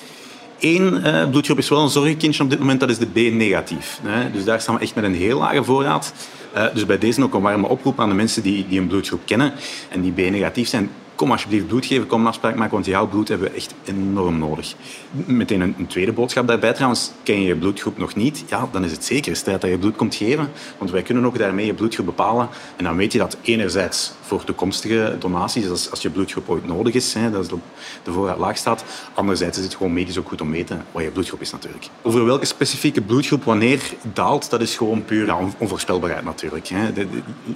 Eén 0.60 1.01
uh, 1.06 1.30
bloedgroep 1.30 1.58
is 1.58 1.70
wel 1.70 1.82
een 1.82 1.89
zorgenkindje 1.89 2.44
op 2.44 2.50
dit 2.50 2.60
moment, 2.60 2.80
dat 2.80 2.89
is 2.89 2.98
de 2.98 3.06
B-negatief. 3.06 4.00
Dus 4.34 4.44
daar 4.44 4.62
staan 4.62 4.75
we 4.75 4.82
echt 4.82 4.96
met 4.96 5.03
een 5.03 5.15
heel 5.15 5.38
lage 5.38 5.63
voorraad. 5.63 6.13
Uh, 6.56 6.65
dus 6.74 6.86
bij 6.86 6.98
deze 6.98 7.24
ook 7.24 7.34
een 7.34 7.42
warme 7.42 7.68
oproep 7.68 8.00
aan 8.00 8.10
de 8.10 8.15
mensen 8.15 8.44
die, 8.44 8.68
die 8.68 8.80
een 8.80 8.88
bloedgroep 8.88 9.22
kennen 9.25 9.53
en 9.89 10.01
die 10.01 10.12
B-negatief 10.12 10.68
zijn 10.68 10.89
kom 11.15 11.32
alsjeblieft 11.32 11.67
bloed 11.67 11.86
geven, 11.86 12.08
kom 12.08 12.22
een 12.22 12.27
afspraak 12.27 12.55
maken, 12.55 12.74
want 12.74 12.86
jouw 12.86 13.08
bloed 13.08 13.27
hebben 13.27 13.48
we 13.48 13.55
echt 13.55 13.74
enorm 13.86 14.38
nodig. 14.38 14.75
Meteen 15.12 15.62
een, 15.62 15.75
een, 15.77 15.88
tweede 15.88 16.12
boodschap 16.12 16.48
daarbij 16.48 16.74
trouwens, 16.74 17.12
ken 17.24 17.41
je 17.41 17.48
je 17.48 17.55
bloedgroep 17.55 17.98
nog 17.98 18.15
niet? 18.15 18.43
Ja, 18.48 18.70
dan 18.72 18.84
is 18.84 18.91
het 18.91 19.05
zeker 19.05 19.43
tijd 19.43 19.62
dat 19.62 19.70
je 19.70 19.77
bloed 19.77 19.96
komt 19.96 20.15
geven, 20.15 20.50
want 20.77 20.91
wij 20.91 21.01
kunnen 21.01 21.25
ook 21.25 21.38
daarmee 21.38 21.65
je 21.65 21.74
bloedgroep 21.74 22.05
bepalen 22.05 22.50
en 22.75 22.84
dan 22.84 22.96
weet 22.96 23.12
je 23.12 23.17
dat 23.17 23.38
enerzijds 23.41 24.13
voor 24.22 24.43
toekomstige 24.43 25.15
donaties, 25.20 25.70
als, 25.70 25.91
als 25.91 26.01
je 26.01 26.10
bloedgroep 26.10 26.50
ooit 26.50 26.67
nodig 26.67 26.93
is, 26.93 27.13
hè, 27.13 27.32
dat 27.32 27.50
de 28.03 28.12
voorraad 28.12 28.38
laag 28.38 28.58
staat, 28.58 28.84
anderzijds 29.13 29.58
is 29.58 29.63
het 29.63 29.75
gewoon 29.75 29.93
medisch 29.93 30.17
ook 30.17 30.27
goed 30.27 30.41
om 30.41 30.48
te 30.48 30.53
weten 30.53 30.86
wat 30.91 31.03
je 31.03 31.10
bloedgroep 31.10 31.41
is 31.41 31.51
natuurlijk. 31.51 31.88
Over 32.01 32.25
welke 32.25 32.46
specifieke 32.46 33.01
bloedgroep 33.01 33.43
wanneer 33.43 33.82
daalt, 34.13 34.50
dat 34.50 34.62
is 34.62 34.75
gewoon 34.75 35.05
puur 35.05 35.36
onvoorspelbaarheid 35.58 36.24
natuurlijk. 36.24 36.67
Hè. 36.67 36.91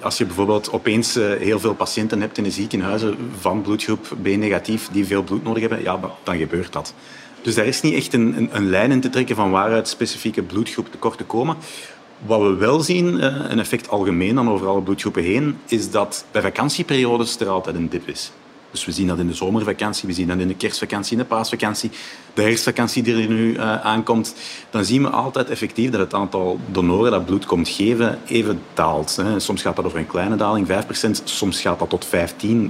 als 0.02 0.18
je 0.18 0.26
bijvoorbeeld 0.26 0.72
opeens 0.72 1.16
eh, 1.16 1.30
heel 1.40 1.60
veel 1.60 1.74
patiënten 1.74 2.22
hebt 2.22 2.38
in 2.38 2.44
de 2.44 2.52
ziekenhuizen 2.52 3.18
van 3.48 3.62
bloedgroep 3.62 4.08
B 4.22 4.26
negatief 4.26 4.90
die 4.92 5.06
veel 5.06 5.24
bloed 5.24 5.44
nodig 5.44 5.62
hebben, 5.62 5.82
ja, 5.82 6.00
dan 6.24 6.38
gebeurt 6.38 6.74
dat. 6.74 6.94
Dus 7.42 7.56
daar 7.56 7.66
is 7.66 7.82
niet 7.82 7.94
echt 7.94 8.14
een, 8.14 8.38
een, 8.38 8.50
een 8.52 8.70
lijn 8.70 8.92
in 8.92 9.02
te 9.02 9.10
trekken 9.10 9.36
van 9.36 9.52
waaruit 9.52 9.88
specifieke 9.88 10.44
bloedgroep 10.44 10.92
tekorten 10.92 11.28
komen. 11.28 11.58
Wat 12.26 12.42
we 12.42 12.56
wel 12.56 12.80
zien, 12.80 13.20
eh, 13.20 13.36
een 13.48 13.60
effect 13.60 13.90
algemeen 13.90 14.36
dan 14.36 14.50
over 14.50 14.68
alle 14.68 14.82
bloedgroepen 14.82 15.24
heen, 15.24 15.58
is 15.68 15.92
dat 15.92 16.26
bij 16.32 16.42
vakantieperiodes 16.42 17.40
er 17.40 17.48
altijd 17.48 17.76
een 17.76 17.90
dip 17.90 18.08
is. 18.08 18.32
Dus 18.72 18.86
we 18.86 18.92
zien 18.92 19.08
dat 19.08 19.20
in 19.20 19.28
de 19.28 19.34
zomervakantie, 19.34 20.08
we 20.08 20.14
zien 20.14 20.28
dat 20.28 20.38
in 20.38 20.48
de 20.48 20.56
kerstvakantie, 20.56 21.12
in 21.12 21.18
de 21.18 21.26
paasvakantie, 21.26 21.92
de 22.34 22.42
herfstvakantie 22.42 23.04
die 23.04 23.22
er 23.22 23.28
nu 23.28 23.54
uh, 23.54 23.86
aankomt. 23.86 24.36
Dan 24.70 24.86
zien 24.86 25.02
we 25.02 25.10
altijd 25.10 25.50
effectief 25.50 25.90
dat 25.90 26.00
het 26.00 26.14
aantal 26.14 26.60
donoren 26.72 27.12
dat 27.12 27.26
bloed 27.26 27.46
komt 27.46 27.70
geven 27.70 28.20
even 28.28 28.62
daalt. 28.74 29.16
Hè. 29.16 29.40
Soms 29.40 29.62
gaat 29.62 29.76
dat 29.76 29.86
over 29.86 30.00
een 30.00 30.08
kleine 30.08 30.36
daling, 30.36 30.68
5%, 30.68 30.72
soms 31.24 31.62
gaat 31.62 31.80
dat 31.80 31.90
tot 31.90 32.08
15%, 32.08 32.10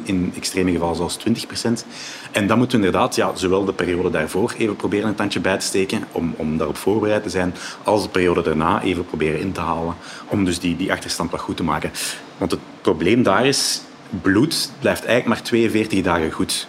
in 0.03 0.33
extreme 0.35 0.71
gevallen 0.71 0.95
zelfs 0.95 1.17
20%. 1.17 1.87
En 2.31 2.47
dan 2.47 2.57
moeten 2.57 2.79
we 2.79 2.85
inderdaad, 2.85 3.15
ja, 3.15 3.35
zowel 3.35 3.65
de 3.65 3.73
periode 3.73 4.09
daarvoor 4.09 4.53
even 4.57 4.75
proberen 4.75 5.07
een 5.07 5.15
tandje 5.15 5.39
bij 5.39 5.57
te 5.57 5.65
steken 5.65 6.03
om, 6.11 6.33
om 6.37 6.57
daarop 6.57 6.77
voorbereid 6.77 7.23
te 7.23 7.29
zijn, 7.29 7.53
als 7.83 8.03
de 8.03 8.09
periode 8.09 8.41
daarna 8.41 8.81
even 8.81 9.05
proberen 9.05 9.39
in 9.39 9.51
te 9.51 9.61
halen 9.61 9.95
om 10.27 10.45
dus 10.45 10.59
die, 10.59 10.75
die 10.75 10.91
achterstand 10.91 11.31
wat 11.31 11.39
goed 11.39 11.57
te 11.57 11.63
maken. 11.63 11.91
Want 12.37 12.51
het 12.51 12.59
probleem 12.81 13.23
daar 13.23 13.45
is, 13.45 13.81
bloed 14.21 14.71
blijft 14.79 15.05
eigenlijk 15.05 15.27
maar 15.27 15.47
42 15.47 16.01
dagen 16.01 16.31
goed. 16.31 16.67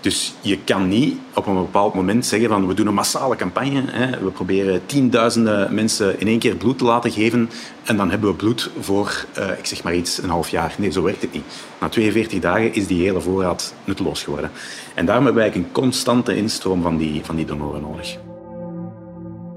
Dus 0.00 0.34
je 0.40 0.58
kan 0.64 0.88
niet 0.88 1.18
op 1.34 1.46
een 1.46 1.54
bepaald 1.54 1.94
moment 1.94 2.26
zeggen 2.26 2.48
van 2.48 2.66
we 2.66 2.74
doen 2.74 2.86
een 2.86 2.94
massale 2.94 3.36
campagne. 3.36 3.82
Hè. 3.86 4.10
We 4.10 4.30
proberen 4.30 4.86
tienduizenden 4.86 5.74
mensen 5.74 6.20
in 6.20 6.26
één 6.26 6.38
keer 6.38 6.56
bloed 6.56 6.78
te 6.78 6.84
laten 6.84 7.10
geven 7.10 7.50
en 7.84 7.96
dan 7.96 8.10
hebben 8.10 8.30
we 8.30 8.36
bloed 8.36 8.70
voor, 8.80 9.24
uh, 9.38 9.58
ik 9.58 9.66
zeg 9.66 9.82
maar 9.82 9.94
iets, 9.94 10.22
een 10.22 10.30
half 10.30 10.48
jaar. 10.48 10.74
Nee, 10.78 10.90
zo 10.90 11.02
werkt 11.02 11.22
het 11.22 11.32
niet. 11.32 11.44
Na 11.80 11.88
42 11.88 12.40
dagen 12.40 12.74
is 12.74 12.86
die 12.86 13.02
hele 13.02 13.20
voorraad 13.20 13.74
nutteloos 13.84 14.22
geworden. 14.22 14.50
En 14.94 15.06
daarom 15.06 15.24
hebben 15.24 15.42
wij 15.42 15.54
een 15.54 15.72
constante 15.72 16.36
instroom 16.36 16.82
van 16.82 16.96
die, 16.96 17.20
van 17.24 17.36
die 17.36 17.44
donoren 17.44 17.80
nodig. 17.80 18.18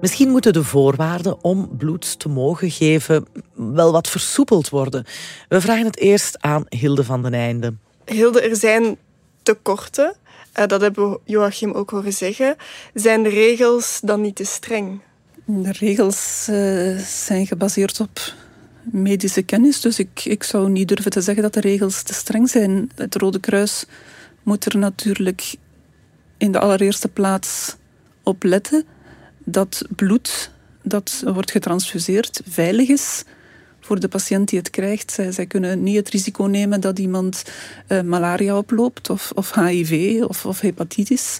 Misschien 0.02 0.30
moeten 0.30 0.54
de 0.54 0.64
voorwaarden 0.64 1.44
om 1.44 1.78
bloed 1.78 2.20
te 2.20 2.30
mogen 2.30 2.72
geven 2.72 3.26
wel 3.54 3.92
wat 3.92 4.10
versoepeld 4.10 4.70
worden. 4.70 5.06
We 5.50 5.62
vragen 5.62 5.86
het 5.86 5.98
eerst 5.98 6.42
aan 6.42 6.66
Hilde 6.70 7.04
van 7.04 7.22
den 7.22 7.34
Einde. 7.34 7.74
Hilde, 8.06 8.42
er 8.42 8.56
zijn 8.56 8.98
tekorten. 9.44 10.16
Uh, 10.60 10.66
dat 10.66 10.82
hebben 10.82 11.10
we 11.10 11.20
Joachim 11.24 11.72
ook 11.72 11.90
horen 11.90 12.14
zeggen. 12.14 12.56
Zijn 12.94 13.24
de 13.24 13.30
regels 13.30 14.00
dan 14.04 14.22
niet 14.22 14.36
te 14.36 14.44
streng? 14.44 15.02
De 15.46 15.72
regels 15.72 16.48
uh, 16.50 16.98
zijn 16.98 17.48
gebaseerd 17.48 18.00
op 18.00 18.34
medische 18.84 19.42
kennis. 19.42 19.82
Dus 19.82 20.00
ik, 20.00 20.26
ik 20.26 20.44
zou 20.44 20.70
niet 20.70 20.88
durven 20.88 21.12
te 21.12 21.22
zeggen 21.22 21.44
dat 21.44 21.54
de 21.54 21.60
regels 21.60 22.04
te 22.04 22.14
streng 22.14 22.50
zijn. 22.50 22.92
Het 22.96 23.16
Rode 23.16 23.40
Kruis 23.40 23.86
moet 24.44 24.66
er 24.66 24.78
natuurlijk 24.78 25.56
in 26.38 26.52
de 26.52 26.60
allereerste 26.60 27.08
plaats 27.08 27.76
op 28.24 28.44
letten 28.44 28.86
dat 29.44 29.86
bloed 29.96 30.52
dat 30.84 31.24
wordt 31.26 31.52
getransfuseerd 31.52 32.42
veilig 32.46 32.90
is 32.90 33.24
voor 33.80 34.00
de 34.00 34.08
patiënt 34.08 34.50
die 34.50 34.60
het 34.60 34.70
krijgt. 34.70 35.12
Zij, 35.12 35.32
zij 35.32 35.46
kunnen 35.46 35.84
niet 35.84 35.96
het 35.96 36.10
risico 36.10 36.44
nemen 36.44 36.82
dat 36.82 37.00
iemand 37.00 37.44
uh, 37.88 38.02
malaria 38.02 38.58
oploopt 38.58 39.10
of, 39.10 39.32
of 39.36 39.54
HIV 39.54 40.24
of, 40.24 40.46
of, 40.46 40.60
hepatitis, 40.60 41.40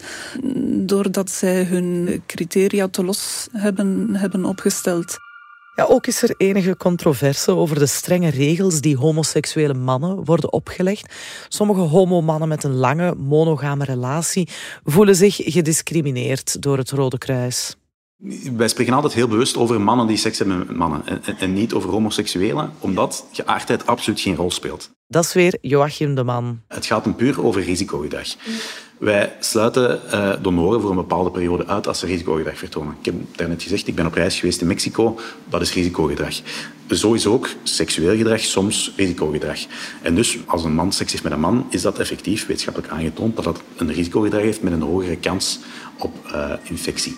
doordat 0.66 1.32
zij 1.32 1.64
hun 1.64 2.22
criteria 2.26 2.88
te 2.88 3.04
los 3.04 3.48
hebben, 3.52 4.16
hebben 4.16 4.46
opgesteld. 4.46 5.18
Ja, 5.76 5.84
ook 5.84 6.08
is 6.08 6.22
er 6.22 6.34
enige 6.38 6.78
controverse 6.78 7.52
over 7.52 7.80
de 7.80 7.86
strenge 7.86 8.30
regels 8.30 8.82
die 8.82 8.98
homoseksuele 8.98 9.74
mannen 9.74 10.26
worden 10.26 10.54
opgelegd. 10.54 11.14
Sommige 11.48 11.80
homomannen 11.80 12.48
met 12.48 12.64
een 12.64 12.76
lange 12.76 13.16
monogame 13.16 13.84
relatie 13.84 14.50
voelen 14.84 15.16
zich 15.16 15.36
gediscrimineerd 15.36 16.62
door 16.62 16.78
het 16.78 16.90
Rode 16.90 17.18
Kruis. 17.18 17.76
Wij 18.56 18.68
spreken 18.68 18.94
altijd 18.94 19.14
heel 19.14 19.28
bewust 19.28 19.58
over 19.58 19.82
mannen 19.82 20.08
die 20.08 20.18
seks 20.18 20.38
hebben 20.38 20.58
met 20.58 20.76
mannen 20.76 21.02
en, 21.06 21.38
en 21.40 21.54
niet 21.54 21.74
over 21.74 21.90
homoseksuelen, 21.90 22.72
omdat 22.80 23.26
geaardheid 23.32 23.88
absoluut 23.88 24.20
geen 24.20 24.36
rol 24.36 24.52
speelt. 24.52 24.90
Dat 25.08 25.24
is 25.24 25.34
weer 25.34 25.58
Joachim 25.62 26.16
de 26.16 26.24
Man. 26.24 26.62
Het 26.68 26.86
gaat 26.86 27.04
hem 27.04 27.16
puur 27.16 27.44
over 27.46 27.62
risicogedrag. 27.62 28.28
Wij 28.98 29.36
sluiten 29.40 30.00
uh, 30.14 30.34
donoren 30.42 30.82
voor 30.82 30.90
een 30.90 30.96
bepaalde 30.96 31.32
periode 31.32 31.68
uit 31.68 31.88
als 31.88 32.00
ze 32.00 32.06
risicogedrag 32.06 32.58
vertonen. 32.58 32.96
Ik 33.00 33.06
heb 33.06 33.16
daarnet 33.36 33.64
gezegd, 33.64 33.88
ik 33.88 33.96
ben 33.96 34.06
op 34.06 34.14
reis 34.14 34.40
geweest 34.40 34.62
in 34.62 34.68
Mexico. 34.68 35.20
Dat 35.50 35.62
is 35.62 35.74
risicogedrag. 35.74 36.42
Zo 36.90 37.14
is 37.14 37.28
ook 37.28 37.50
seksueel 37.64 38.18
gedrag 38.18 38.40
soms 38.40 38.94
risicogedrag. 38.96 39.60
En 40.02 40.16
dus, 40.16 40.38
als 40.46 40.64
een 40.64 40.74
man 40.74 40.92
seks 40.92 41.12
heeft 41.12 41.24
met 41.24 41.32
een 41.32 41.40
man, 41.40 41.68
is 41.70 41.82
dat 41.82 42.00
effectief 42.00 42.46
wetenschappelijk 42.46 42.94
aangetoond 42.94 43.36
dat 43.36 43.46
dat 43.46 43.62
een 43.78 43.94
risicogedrag 43.94 44.42
heeft 44.42 44.62
met 44.62 44.74
een 44.74 44.82
hogere 44.82 45.18
kans 45.18 45.60
op 45.98 46.14
uh, 46.26 46.54
infectie. 46.64 47.16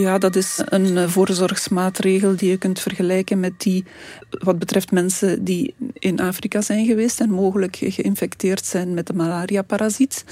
Ja, 0.00 0.18
dat 0.18 0.36
is 0.36 0.60
een 0.64 0.96
eh, 0.96 1.08
voorzorgsmaatregel 1.08 2.36
die 2.36 2.50
je 2.50 2.56
kunt 2.56 2.80
vergelijken 2.80 3.40
met 3.40 3.60
die 3.60 3.84
wat 4.28 4.58
betreft 4.58 4.90
mensen 4.90 5.44
die 5.44 5.74
in 5.92 6.20
Afrika 6.20 6.60
zijn 6.60 6.86
geweest 6.86 7.20
en 7.20 7.30
mogelijk 7.30 7.76
geïnfecteerd 7.80 8.64
zijn 8.64 8.94
met 8.94 9.06
de 9.06 9.12
malaria-parasiet. 9.12 10.24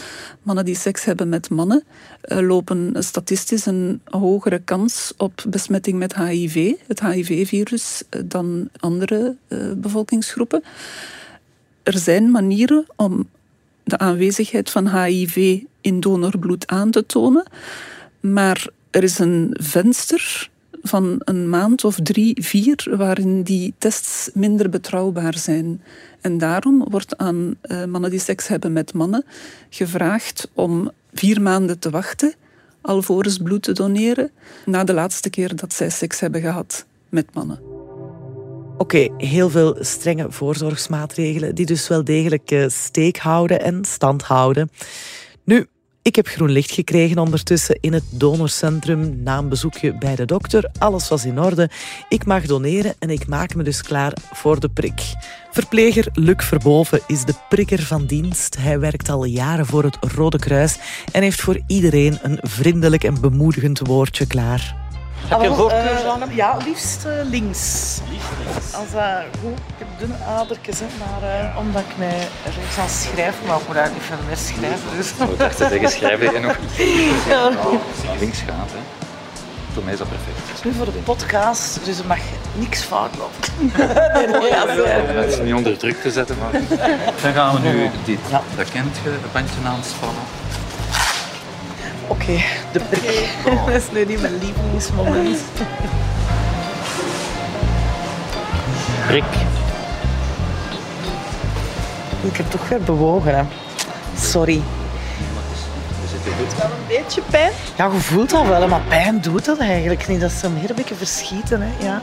Mannen 0.42 0.64
die 0.64 0.76
seks 0.76 1.04
hebben 1.04 1.28
met 1.28 1.50
mannen 1.50 1.84
eh, 2.20 2.38
lopen 2.40 2.94
statistisch 2.98 3.66
een 3.66 4.00
hogere 4.04 4.58
kans 4.58 5.12
op 5.16 5.44
besmetting 5.48 5.98
met 5.98 6.16
HIV, 6.16 6.72
het 6.86 7.00
HIV-virus, 7.00 8.02
eh, 8.10 8.20
dan 8.24 8.68
andere 8.78 9.36
bevolkingsgroepen. 9.76 10.62
Er 11.82 11.98
zijn 11.98 12.30
manieren 12.30 12.86
om 12.96 13.28
de 13.84 13.98
aanwezigheid 13.98 14.70
van 14.70 15.02
HIV 15.02 15.62
in 15.80 16.00
donorbloed 16.00 16.66
aan 16.66 16.90
te 16.90 17.06
tonen, 17.06 17.46
maar 18.20 18.68
er 18.90 19.02
is 19.02 19.18
een 19.18 19.56
venster 19.60 20.50
van 20.82 21.20
een 21.24 21.48
maand 21.48 21.84
of 21.84 21.98
drie, 22.02 22.44
vier, 22.44 22.86
waarin 22.96 23.42
die 23.42 23.74
tests 23.78 24.30
minder 24.34 24.68
betrouwbaar 24.68 25.38
zijn. 25.38 25.82
En 26.20 26.38
daarom 26.38 26.84
wordt 26.88 27.16
aan 27.16 27.54
uh, 27.62 27.84
mannen 27.84 28.10
die 28.10 28.20
seks 28.20 28.48
hebben 28.48 28.72
met 28.72 28.94
mannen 28.94 29.24
gevraagd 29.70 30.50
om 30.54 30.90
vier 31.12 31.42
maanden 31.42 31.78
te 31.78 31.90
wachten 31.90 32.34
alvorens 32.80 33.38
bloed 33.38 33.62
te 33.62 33.72
doneren 33.72 34.30
na 34.66 34.84
de 34.84 34.94
laatste 34.94 35.30
keer 35.30 35.56
dat 35.56 35.72
zij 35.72 35.90
seks 35.90 36.20
hebben 36.20 36.40
gehad 36.40 36.86
met 37.08 37.34
mannen. 37.34 37.60
Oké, 38.76 39.08
heel 39.16 39.50
veel 39.50 39.76
strenge 39.80 40.30
voorzorgsmaatregelen 40.30 41.54
die 41.54 41.66
dus 41.66 41.88
wel 41.88 42.04
degelijk 42.04 42.50
uh, 42.50 42.68
steek 42.68 43.16
houden 43.16 43.60
en 43.60 43.84
stand 43.84 44.22
houden. 44.22 44.70
Nu, 45.44 45.66
ik 46.02 46.16
heb 46.16 46.26
groen 46.26 46.50
licht 46.50 46.70
gekregen 46.70 47.18
ondertussen 47.18 47.78
in 47.80 47.92
het 47.92 48.04
donorcentrum 48.10 49.22
na 49.22 49.38
een 49.38 49.48
bezoekje 49.48 49.98
bij 49.98 50.16
de 50.16 50.24
dokter. 50.24 50.70
Alles 50.78 51.08
was 51.08 51.24
in 51.24 51.40
orde. 51.40 51.70
Ik 52.08 52.24
mag 52.24 52.46
doneren 52.46 52.94
en 52.98 53.10
ik 53.10 53.26
maak 53.26 53.54
me 53.54 53.62
dus 53.62 53.82
klaar 53.82 54.12
voor 54.32 54.60
de 54.60 54.68
prik. 54.68 55.02
Verpleger 55.50 56.08
Luc 56.12 56.44
Verboven 56.44 57.00
is 57.06 57.24
de 57.24 57.34
prikker 57.48 57.82
van 57.82 58.06
dienst. 58.06 58.56
Hij 58.58 58.78
werkt 58.78 59.08
al 59.08 59.24
jaren 59.24 59.66
voor 59.66 59.84
het 59.84 59.98
Rode 60.00 60.38
Kruis 60.38 60.78
en 61.12 61.22
heeft 61.22 61.40
voor 61.40 61.60
iedereen 61.66 62.18
een 62.22 62.38
vriendelijk 62.42 63.04
en 63.04 63.20
bemoedigend 63.20 63.78
woordje 63.78 64.26
klaar. 64.26 64.89
Heb 65.28 65.40
je 65.40 65.46
een 65.46 65.54
voorkeur 65.54 66.06
aan 66.06 66.20
hem? 66.20 66.32
Ja, 66.32 66.56
liefst 66.64 67.04
uh, 67.06 67.12
links. 67.30 67.98
Liefst 68.10 68.74
Als 68.74 68.90
dat 68.90 69.02
goed, 69.42 69.58
ik 69.58 69.78
heb 69.78 69.88
dunne 69.98 70.14
adertjes, 70.24 70.80
maar 70.80 71.50
uh, 71.50 71.58
omdat 71.58 71.82
ik 71.82 71.96
mij 71.98 72.28
rechts 72.56 72.78
aan 72.78 72.88
schrijf, 72.88 73.34
maar 73.46 73.56
ik 73.60 73.66
moet 73.66 73.76
eigenlijk 73.76 74.06
veel 74.06 74.16
meer 74.26 74.36
schrijven. 74.36 74.96
Dus. 74.96 75.10
Ik 75.10 75.38
dacht 75.38 75.56
te 75.56 75.66
zeggen, 75.68 75.90
schrijf 75.90 76.20
je 76.20 76.38
nog 76.40 76.56
ja. 77.28 77.44
Als 77.44 78.18
links 78.18 78.38
gaat, 78.38 78.70
hè. 78.72 78.80
Voor 79.72 79.82
mij 79.82 79.92
is 79.92 79.98
dat 79.98 80.08
perfect. 80.08 80.36
Het 80.48 80.56
is 80.56 80.62
nu 80.64 80.72
voor 80.72 80.84
de 80.84 80.98
podcast, 81.04 81.84
dus 81.84 81.98
er 81.98 82.06
mag 82.06 82.18
niks 82.54 82.82
fout 82.82 83.10
lopen. 83.18 83.38
nee, 84.14 84.26
nee, 84.26 84.48
ja, 84.48 84.66
Het 84.66 85.32
is 85.32 85.40
niet 85.40 85.54
onder 85.54 85.78
druk 85.78 86.00
te 86.02 86.10
zetten, 86.10 86.36
maar... 86.38 86.52
Dan 87.22 87.32
gaan 87.32 87.54
we 87.54 87.68
nu 87.68 87.90
dit, 88.04 88.18
ja. 88.30 88.42
dat 88.56 88.70
kent 88.70 88.96
je, 89.02 89.10
het 89.10 89.32
bandje 89.32 89.54
aanspannen. 89.66 90.39
Oké, 92.10 92.22
okay, 92.22 92.44
de 92.72 92.80
prik. 92.80 93.28
Oh. 93.46 93.66
dat 93.66 93.74
is 93.74 93.90
nu 93.92 94.04
niet 94.04 94.20
mijn 94.20 94.38
lievelingsmoment. 94.38 95.38
Prik. 99.06 99.24
Ik 102.22 102.36
heb 102.36 102.50
toch 102.50 102.68
weer 102.68 102.80
bewogen, 102.80 103.36
hè. 103.36 103.42
Sorry. 104.16 104.62
Doet 106.38 106.58
wel 106.58 106.70
een 106.70 106.86
beetje 106.88 107.22
pijn? 107.30 107.52
Ja, 107.76 107.90
je 107.92 107.98
voelt 107.98 108.30
dat 108.30 108.46
wel, 108.46 108.68
maar 108.68 108.80
pijn 108.88 109.20
doet 109.20 109.44
dat 109.44 109.58
eigenlijk 109.58 110.08
niet. 110.08 110.20
Dat 110.20 110.30
is 110.30 110.42
een 110.42 110.58
beetje 110.74 110.94
verschieten, 110.94 111.60
hè. 111.62 111.84
Ja. 111.86 112.02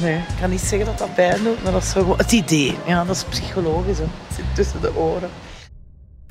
Nee, 0.00 0.16
ik 0.16 0.34
kan 0.40 0.50
niet 0.50 0.60
zeggen 0.60 0.86
dat 0.86 0.98
dat 0.98 1.14
pijn 1.14 1.42
doet, 1.42 1.62
maar 1.62 1.72
dat 1.72 1.82
is 1.82 1.90
zo 1.90 2.00
gewoon 2.00 2.18
het 2.18 2.32
idee. 2.32 2.78
Ja, 2.84 3.04
dat 3.04 3.16
is 3.16 3.24
psychologisch, 3.24 3.98
hè. 3.98 4.04
Het 4.04 4.36
zit 4.36 4.44
tussen 4.54 4.80
de 4.80 4.96
oren. 4.96 5.30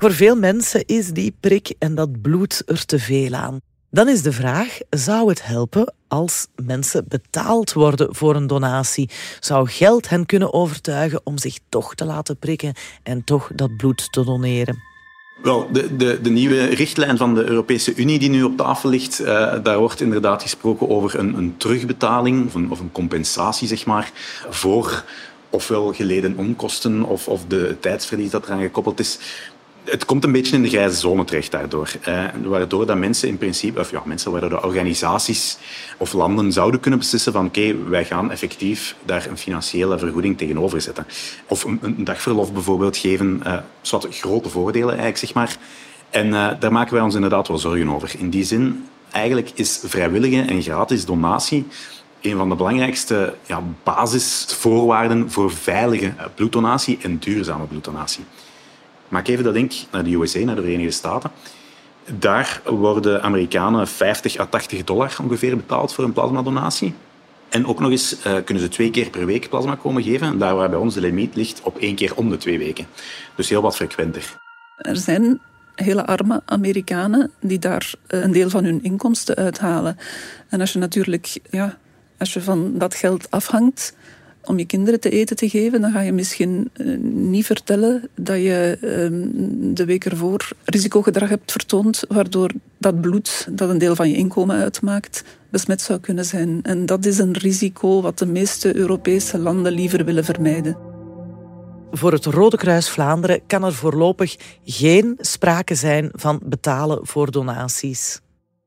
Voor 0.02 0.12
veel 0.12 0.36
mensen 0.36 0.84
is 0.86 1.10
die 1.10 1.34
prik 1.40 1.74
en 1.78 1.94
dat 1.94 2.22
bloed 2.22 2.62
er 2.66 2.84
te 2.84 2.98
veel 2.98 3.32
aan. 3.32 3.60
Dan 3.90 4.08
is 4.08 4.22
de 4.22 4.32
vraag: 4.32 4.78
zou 4.90 5.28
het 5.28 5.46
helpen 5.46 5.94
als 6.08 6.46
mensen 6.64 7.04
betaald 7.08 7.72
worden 7.72 8.14
voor 8.14 8.36
een 8.36 8.46
donatie? 8.46 9.10
Zou 9.40 9.68
geld 9.68 10.08
hen 10.08 10.26
kunnen 10.26 10.52
overtuigen 10.52 11.20
om 11.24 11.38
zich 11.38 11.58
toch 11.68 11.94
te 11.94 12.04
laten 12.04 12.36
prikken 12.36 12.74
en 13.02 13.24
toch 13.24 13.50
dat 13.54 13.76
bloed 13.76 14.12
te 14.12 14.24
doneren? 14.24 14.78
Wel, 15.42 15.72
de, 15.72 15.96
de, 15.96 16.20
de, 16.20 16.30
nieuwe 16.30 16.64
richtlijn 16.64 17.16
van 17.16 17.34
de 17.34 17.44
Europese 17.44 17.94
Unie 17.94 18.18
die 18.18 18.30
nu 18.30 18.42
op 18.42 18.56
tafel 18.56 18.88
ligt, 18.88 19.20
uh, 19.20 19.26
daar 19.62 19.78
wordt 19.78 20.00
inderdaad 20.00 20.42
gesproken 20.42 20.88
over 20.88 21.18
een, 21.18 21.34
een 21.34 21.54
terugbetaling 21.56 22.46
of 22.46 22.54
een, 22.54 22.70
of 22.70 22.80
een, 22.80 22.92
compensatie, 22.92 23.68
zeg 23.68 23.86
maar, 23.86 24.12
voor 24.50 25.04
ofwel 25.50 25.92
geleden 25.92 26.36
onkosten 26.36 27.04
of, 27.04 27.28
of 27.28 27.44
de 27.48 27.76
tijdsverlies 27.80 28.30
dat 28.30 28.46
eraan 28.46 28.60
gekoppeld 28.60 29.00
is 29.00 29.18
het 29.84 30.04
komt 30.04 30.24
een 30.24 30.32
beetje 30.32 30.56
in 30.56 30.62
de 30.62 30.68
grijze 30.68 30.96
zone 30.96 31.24
terecht 31.24 31.50
daardoor. 31.50 31.90
Eh, 32.02 32.24
waardoor 32.44 32.86
dat 32.86 32.96
mensen 32.96 33.28
in 33.28 33.38
principe, 33.38 33.80
of 33.80 33.90
ja, 33.90 34.02
mensen, 34.04 34.30
waardoor 34.30 34.50
de 34.50 34.62
organisaties 34.62 35.58
of 35.96 36.12
landen 36.12 36.52
zouden 36.52 36.80
kunnen 36.80 37.00
beslissen 37.00 37.32
van 37.32 37.46
oké, 37.46 37.88
wij 37.88 38.04
gaan 38.04 38.30
effectief 38.30 38.96
daar 39.04 39.26
een 39.28 39.38
financiële 39.38 39.98
vergoeding 39.98 40.38
tegenover 40.38 40.80
zetten. 40.80 41.06
Of 41.46 41.64
een, 41.64 42.04
dagverlof 42.04 42.52
bijvoorbeeld 42.52 42.96
geven, 42.96 43.40
uh, 43.46 43.58
wat 43.90 44.06
grote 44.10 44.48
voordelen 44.48 44.88
eigenlijk, 44.88 45.18
zeg 45.18 45.34
maar. 45.34 45.56
En 46.10 46.26
uh, 46.26 46.50
daar 46.60 46.72
maken 46.72 46.94
wij 46.94 47.02
ons 47.02 47.14
inderdaad 47.14 47.48
wel 47.48 47.58
zorgen 47.58 47.88
over. 47.88 48.14
In 48.18 48.30
die 48.30 48.44
zin, 48.44 48.86
eigenlijk 49.10 49.50
is 49.54 49.80
vrijwillige 49.84 50.40
en 50.40 50.62
gratis 50.62 51.04
donatie 51.04 51.66
een 52.22 52.36
van 52.36 52.48
de 52.48 52.54
belangrijkste 52.54 53.34
ja, 53.46 53.62
basisvoorwaarden 53.82 55.30
voor 55.30 55.52
veilige 55.52 56.12
bloeddonatie 56.34 56.98
en 57.02 57.18
duurzame 57.18 57.64
bloeddonatie. 57.64 58.24
Maak 59.12 59.28
even 59.28 59.44
de 59.44 59.52
link 59.52 59.72
naar 59.90 60.04
de 60.04 60.14
USA, 60.14 60.38
naar 60.38 60.54
de 60.54 60.62
Verenigde 60.62 60.90
Staten. 60.90 61.30
Daar 62.18 62.62
worden 62.64 63.22
Amerikanen 63.22 63.88
50 63.88 64.38
à 64.38 64.46
80 64.46 64.84
dollar 64.84 65.16
ongeveer 65.22 65.56
betaald 65.56 65.92
voor 65.92 66.04
een 66.04 66.12
plasmadonatie. 66.12 66.94
En 67.48 67.66
ook 67.66 67.80
nog 67.80 67.90
eens 67.90 68.16
uh, 68.26 68.34
kunnen 68.44 68.62
ze 68.62 68.68
twee 68.68 68.90
keer 68.90 69.10
per 69.10 69.26
week 69.26 69.48
plasma 69.48 69.74
komen 69.74 70.02
geven. 70.02 70.38
Daar 70.38 70.54
waar 70.54 70.70
bij 70.70 70.78
ons 70.78 70.94
de 70.94 71.00
limiet 71.00 71.34
ligt 71.34 71.60
op 71.62 71.78
één 71.78 71.94
keer 71.94 72.16
om 72.16 72.30
de 72.30 72.36
twee 72.36 72.58
weken. 72.58 72.86
Dus 73.36 73.48
heel 73.48 73.62
wat 73.62 73.76
frequenter. 73.76 74.38
Er 74.76 74.96
zijn 74.96 75.40
hele 75.74 76.06
arme 76.06 76.42
Amerikanen 76.44 77.30
die 77.40 77.58
daar 77.58 77.94
eh, 78.06 78.20
een 78.20 78.32
deel 78.32 78.50
van 78.50 78.64
hun 78.64 78.82
inkomsten 78.82 79.36
uithalen. 79.36 79.96
En 80.48 80.60
als 80.60 80.72
je 80.72 80.78
natuurlijk 80.78 81.38
ja, 81.50 81.78
als 82.18 82.32
je 82.32 82.40
van 82.40 82.78
dat 82.78 82.94
geld 82.94 83.30
afhangt, 83.30 83.94
om 84.44 84.58
je 84.58 84.64
kinderen 84.64 85.00
te 85.00 85.10
eten 85.10 85.36
te 85.36 85.48
geven, 85.48 85.80
dan 85.80 85.92
ga 85.92 86.00
je 86.00 86.12
misschien 86.12 86.70
uh, 86.76 86.98
niet 87.12 87.46
vertellen 87.46 88.08
dat 88.14 88.36
je 88.36 88.78
uh, 88.80 89.74
de 89.74 89.84
week 89.84 90.04
ervoor 90.04 90.48
risicogedrag 90.64 91.28
hebt 91.28 91.52
vertoond, 91.52 92.04
waardoor 92.08 92.50
dat 92.78 93.00
bloed, 93.00 93.48
dat 93.50 93.70
een 93.70 93.78
deel 93.78 93.94
van 93.94 94.08
je 94.08 94.16
inkomen 94.16 94.56
uitmaakt, 94.56 95.24
besmet 95.50 95.80
zou 95.80 96.00
kunnen 96.00 96.24
zijn. 96.24 96.60
En 96.62 96.86
dat 96.86 97.04
is 97.04 97.18
een 97.18 97.32
risico 97.32 98.02
wat 98.02 98.18
de 98.18 98.26
meeste 98.26 98.76
Europese 98.76 99.38
landen 99.38 99.72
liever 99.72 100.04
willen 100.04 100.24
vermijden. 100.24 100.76
Voor 101.94 102.12
het 102.12 102.24
Rode 102.24 102.56
Kruis 102.56 102.90
Vlaanderen 102.90 103.40
kan 103.46 103.64
er 103.64 103.74
voorlopig 103.74 104.36
geen 104.64 105.14
sprake 105.20 105.74
zijn 105.74 106.08
van 106.12 106.40
betalen 106.44 107.06
voor 107.06 107.30
donaties. 107.30 108.21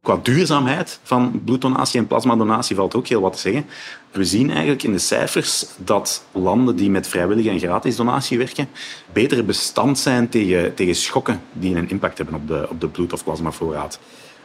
Qua 0.05 0.19
duurzaamheid 0.21 0.99
van 1.03 1.41
bloeddonatie 1.45 1.99
en 1.99 2.07
plasmadonatie 2.07 2.75
valt 2.75 2.95
ook 2.95 3.07
heel 3.07 3.21
wat 3.21 3.33
te 3.33 3.39
zeggen. 3.39 3.65
We 4.11 4.25
zien 4.25 4.49
eigenlijk 4.49 4.83
in 4.83 4.91
de 4.91 4.97
cijfers 4.97 5.65
dat 5.77 6.23
landen 6.31 6.75
die 6.75 6.89
met 6.89 7.07
vrijwillige 7.07 7.49
en 7.49 7.59
gratis 7.59 7.95
donatie 7.95 8.37
werken, 8.37 8.67
beter 9.13 9.45
bestand 9.45 9.99
zijn 9.99 10.29
tegen, 10.29 10.73
tegen 10.73 10.95
schokken 10.95 11.41
die 11.53 11.75
een 11.75 11.89
impact 11.89 12.17
hebben 12.17 12.35
op 12.35 12.47
de, 12.47 12.67
op 12.69 12.81
de 12.81 12.87
bloed- 12.87 13.13
of 13.13 13.23
plasmavoorraad. 13.23 13.99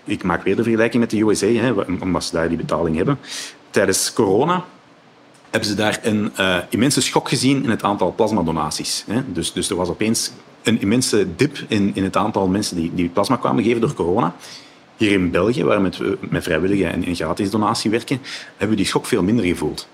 Ik 0.04 0.22
maak 0.22 0.42
weer 0.42 0.56
de 0.56 0.62
vergelijking 0.62 1.02
met 1.02 1.10
de 1.10 1.20
USA, 1.20 1.46
hè, 1.46 1.72
omdat 2.00 2.24
ze 2.24 2.32
daar 2.32 2.48
die 2.48 2.56
betaling 2.56 2.96
hebben. 2.96 3.18
Tijdens 3.70 4.12
corona 4.12 4.64
hebben 5.50 5.68
ze 5.68 5.74
daar 5.74 5.98
een 6.02 6.32
uh, 6.38 6.58
immense 6.68 7.02
schok 7.02 7.28
gezien 7.28 7.64
in 7.64 7.70
het 7.70 7.82
aantal 7.82 8.12
plasmadonaties. 8.12 9.04
Hè. 9.06 9.32
Dus, 9.32 9.52
dus 9.52 9.70
er 9.70 9.76
was 9.76 9.88
opeens 9.88 10.32
een 10.62 10.80
immense 10.80 11.26
dip 11.36 11.64
in, 11.68 11.90
in 11.94 12.04
het 12.04 12.16
aantal 12.16 12.48
mensen 12.48 12.76
die, 12.76 12.90
die 12.94 13.08
plasma 13.08 13.36
kwamen 13.36 13.64
geven 13.64 13.80
door 13.80 13.94
corona. 13.94 14.34
Hier 15.00 15.12
in 15.12 15.30
België, 15.30 15.64
waar 15.64 15.76
we 15.76 15.82
met, 15.82 16.30
met 16.30 16.42
vrijwillige 16.42 16.86
en, 16.86 17.14
gratis 17.14 17.50
donatie 17.50 17.90
werken, 17.90 18.20
hebben 18.50 18.68
we 18.68 18.76
die 18.76 18.84
schok 18.86 19.06
veel 19.06 19.22
minder 19.22 19.44
gevoeld. 19.44 19.88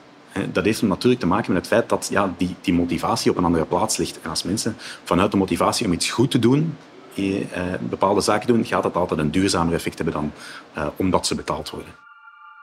Dat 0.52 0.64
heeft 0.64 0.82
natuurlijk 0.82 1.20
te 1.20 1.26
maken 1.26 1.52
met 1.52 1.62
het 1.62 1.72
feit 1.72 1.88
dat 1.88 2.08
ja, 2.10 2.34
die, 2.36 2.54
die 2.60 2.74
motivatie 2.74 3.30
op 3.30 3.36
een 3.36 3.44
andere 3.44 3.64
plaats 3.64 3.96
ligt. 3.96 4.20
En 4.22 4.30
als 4.30 4.42
mensen 4.42 4.76
vanuit 5.04 5.30
de 5.30 5.36
motivatie 5.36 5.86
om 5.86 5.92
iets 5.92 6.10
goed 6.10 6.30
te 6.30 6.38
doen, 6.38 6.76
eh, 7.14 7.62
bepaalde 7.80 8.20
zaken 8.20 8.46
doen, 8.46 8.64
gaat 8.64 8.82
dat 8.82 8.94
altijd 8.94 9.20
een 9.20 9.30
duurzamer 9.30 9.74
effect 9.74 9.96
hebben 9.96 10.14
dan 10.14 10.32
eh, 10.72 10.86
omdat 10.96 11.26
ze 11.26 11.34
betaald 11.34 11.70
worden. 11.70 11.92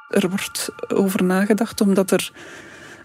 Er 0.09 0.29
wordt 0.29 0.69
over 0.87 1.23
nagedacht 1.23 1.81
omdat 1.81 2.11
er 2.11 2.31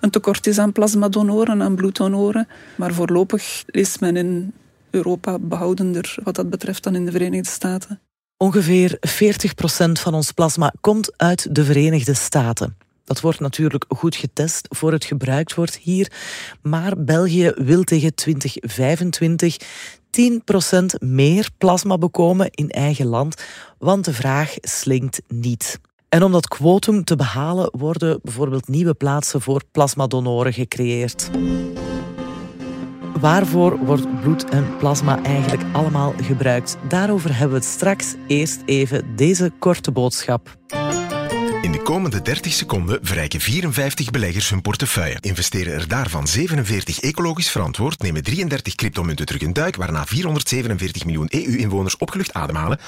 een 0.00 0.10
tekort 0.10 0.46
is 0.46 0.58
aan 0.58 0.72
plasmadonoren, 0.72 1.62
aan 1.62 1.74
bloeddonoren. 1.74 2.48
Maar 2.76 2.94
voorlopig 2.94 3.62
is 3.66 3.98
men 3.98 4.16
in 4.16 4.52
Europa 4.90 5.38
behoudender 5.38 6.14
wat 6.22 6.34
dat 6.34 6.50
betreft 6.50 6.84
dan 6.84 6.94
in 6.94 7.04
de 7.04 7.12
Verenigde 7.12 7.50
Staten. 7.50 8.00
Ongeveer 8.40 8.98
40% 8.98 9.01
van 9.92 10.14
ons 10.14 10.33
plasma 10.33 10.72
komt 10.81 11.18
uit 11.18 11.55
de 11.55 11.64
Verenigde 11.64 12.14
Staten. 12.14 12.77
Dat 13.05 13.20
wordt 13.20 13.40
natuurlijk 13.40 13.85
goed 13.88 14.16
getest 14.16 14.66
voor 14.70 14.92
het 14.92 15.05
gebruikt 15.05 15.55
wordt 15.55 15.77
hier. 15.77 16.12
Maar 16.62 17.05
België 17.05 17.53
wil 17.55 17.83
tegen 17.83 18.14
2025 18.14 19.57
10% 20.11 20.85
meer 20.98 21.48
plasma 21.59 21.98
bekomen 21.98 22.51
in 22.51 22.70
eigen 22.70 23.07
land, 23.07 23.42
want 23.79 24.05
de 24.05 24.12
vraag 24.12 24.55
slinkt 24.61 25.22
niet. 25.29 25.81
En 26.09 26.22
om 26.22 26.33
dat 26.33 26.48
quotum 26.48 27.05
te 27.05 27.16
behalen 27.16 27.70
worden 27.79 28.20
bijvoorbeeld 28.22 28.68
nieuwe 28.68 28.94
plaatsen 28.94 29.40
voor 29.40 29.62
plasmadonoren 29.72 30.53
gecreëerd. 30.53 31.31
Waarvoor 33.20 33.78
wordt 33.78 34.20
bloed 34.20 34.44
en 34.44 34.76
plasma 34.76 35.22
eigenlijk 35.22 35.62
allemaal 35.72 36.14
gebruikt? 36.22 36.76
Daarover 36.88 37.31
hebben 37.31 37.59
we 37.59 37.64
het 37.64 37.74
straks. 37.74 38.14
Eerst 38.26 38.61
even 38.66 39.16
deze 39.16 39.52
korte 39.59 39.90
boodschap. 39.90 40.57
In 41.62 41.72
de 41.72 41.81
komende 41.83 42.22
30 42.22 42.52
seconden 42.52 42.98
verrijken 43.02 43.40
54 43.40 44.11
beleggers 44.11 44.50
hun 44.50 44.62
portefeuille. 44.62 45.16
Investeren 45.20 45.72
er 45.74 45.88
daarvan 45.88 46.26
47 46.26 47.00
ecologisch 47.00 47.50
verantwoord, 47.50 48.02
nemen 48.02 48.22
33 48.22 48.74
cryptomunten 48.74 49.26
terug 49.26 49.42
een 49.42 49.52
duik, 49.52 49.76
waarna 49.76 50.07
447 50.07 51.04
miljoen 51.04 51.28
EU-inwoners 51.31 51.96
opgelucht 51.96 52.33
ademhalen 52.33 52.78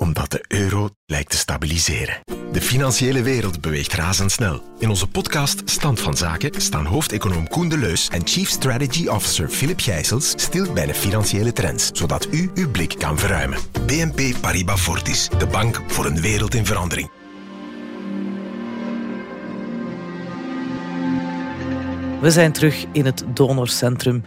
omdat 0.00 0.30
de 0.30 0.44
euro 0.48 0.88
lijkt 1.06 1.30
te 1.30 1.36
stabiliseren. 1.36 2.20
De 2.52 2.60
financiële 2.60 3.22
wereld 3.22 3.60
beweegt 3.60 3.92
razendsnel. 3.92 4.62
In 4.78 4.88
onze 4.88 5.06
podcast 5.06 5.62
Stand 5.64 6.00
van 6.00 6.16
Zaken 6.16 6.60
staan 6.60 6.86
hoofdeconoom 6.86 7.48
Koen 7.48 7.68
de 7.68 7.78
Leus 7.78 8.08
en 8.08 8.26
Chief 8.26 8.48
Strategy 8.48 9.06
Officer 9.06 9.48
Philip 9.48 9.80
Gijsels 9.80 10.30
stil 10.30 10.72
bij 10.72 10.86
de 10.86 10.94
financiële 10.94 11.52
trends, 11.52 11.90
zodat 11.92 12.28
u 12.30 12.50
uw 12.54 12.70
blik 12.70 12.94
kan 12.98 13.18
verruimen. 13.18 13.58
BNP 13.86 14.40
Paribas 14.40 14.80
Fortis, 14.80 15.28
de 15.38 15.46
bank 15.46 15.82
voor 15.86 16.06
een 16.06 16.20
wereld 16.20 16.54
in 16.54 16.66
verandering. 16.66 17.19
We 22.20 22.30
zijn 22.30 22.52
terug 22.52 22.84
in 22.92 23.04
het 23.04 23.24
donorcentrum. 23.34 24.22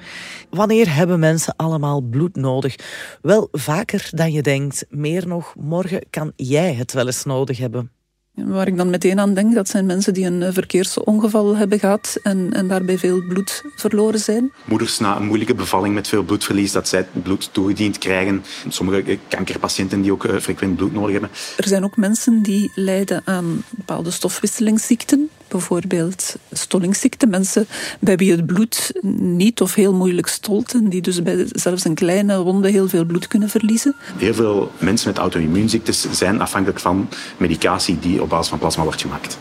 Wanneer 0.50 0.96
hebben 0.96 1.20
mensen 1.20 1.56
allemaal 1.56 2.02
bloed 2.02 2.36
nodig? 2.36 2.76
Wel 3.22 3.48
vaker 3.52 4.10
dan 4.12 4.32
je 4.32 4.42
denkt. 4.42 4.86
Meer 4.90 5.28
nog, 5.28 5.54
morgen 5.60 6.02
kan 6.10 6.32
jij 6.36 6.74
het 6.74 6.94
wel 6.94 7.06
eens 7.06 7.24
nodig 7.24 7.58
hebben. 7.58 7.92
Waar 8.34 8.68
ik 8.68 8.78
dan 8.78 8.90
meteen 8.90 9.20
aan 9.20 9.34
denk, 9.34 9.54
dat 9.54 9.70
zijn 9.70 9.86
mensen 9.86 10.14
die 10.14 10.26
een 10.26 10.54
verkeersongeval 10.54 11.56
hebben 11.56 11.80
gehad 11.80 12.18
en, 12.24 12.54
en 12.54 12.68
daarbij 12.68 12.98
veel 12.98 13.28
bloed 13.28 13.64
verloren 13.76 14.20
zijn. 14.20 14.52
Moeders 14.66 15.00
na 15.00 15.16
een 15.16 15.26
moeilijke 15.26 15.56
bevalling 15.56 15.94
met 15.94 16.08
veel 16.08 16.24
bloedverlies, 16.24 16.72
dat 16.72 16.88
zij 16.88 17.08
bloed 17.24 17.50
toegediend 17.54 17.98
krijgen. 17.98 18.44
Sommige 18.68 19.18
kankerpatiënten 19.28 20.02
die 20.02 20.12
ook 20.12 20.26
eh, 20.26 20.38
frequent 20.38 20.76
bloed 20.76 20.94
nodig 20.94 21.12
hebben. 21.12 21.30
Er 21.58 21.68
zijn 21.68 21.84
ook 21.84 21.98
mensen 21.98 22.42
die 22.42 22.72
lijden 22.76 23.22
aan 23.26 23.64
bepaalde 23.70 24.12
stofwisselingsziekten 24.12 25.30
bijvoorbeeld 25.54 26.36
stollingsziekte. 26.52 27.28
Mensen 27.28 27.68
bij 28.00 28.16
wie 28.16 28.32
het 28.32 28.46
bloed 28.46 28.92
niet 29.20 29.62
of 29.62 29.74
heel 29.74 29.94
moeilijk 29.94 30.28
stolt 30.28 30.74
en 30.74 30.90
die 30.90 31.02
dus 31.02 31.22
bij 31.22 31.48
zelfs 31.52 31.86
een 31.86 31.96
kleine 31.96 32.42
wonde 32.44 32.70
heel 32.70 32.90
veel 32.90 33.06
bloed 33.06 33.28
kunnen 33.28 33.50
verliezen. 33.50 33.96
Heel 34.18 34.34
veel 34.34 34.72
mensen 34.78 35.08
met 35.08 35.18
auto-immuunziektes 35.18 36.12
zijn 36.12 36.42
afhankelijk 36.42 36.80
van 36.80 37.10
medicatie 37.38 38.00
die 38.00 38.22
op 38.22 38.30
basis 38.30 38.50
van 38.50 38.60
plasma 38.60 38.84
wordt 38.84 39.02
gemaakt. 39.02 39.38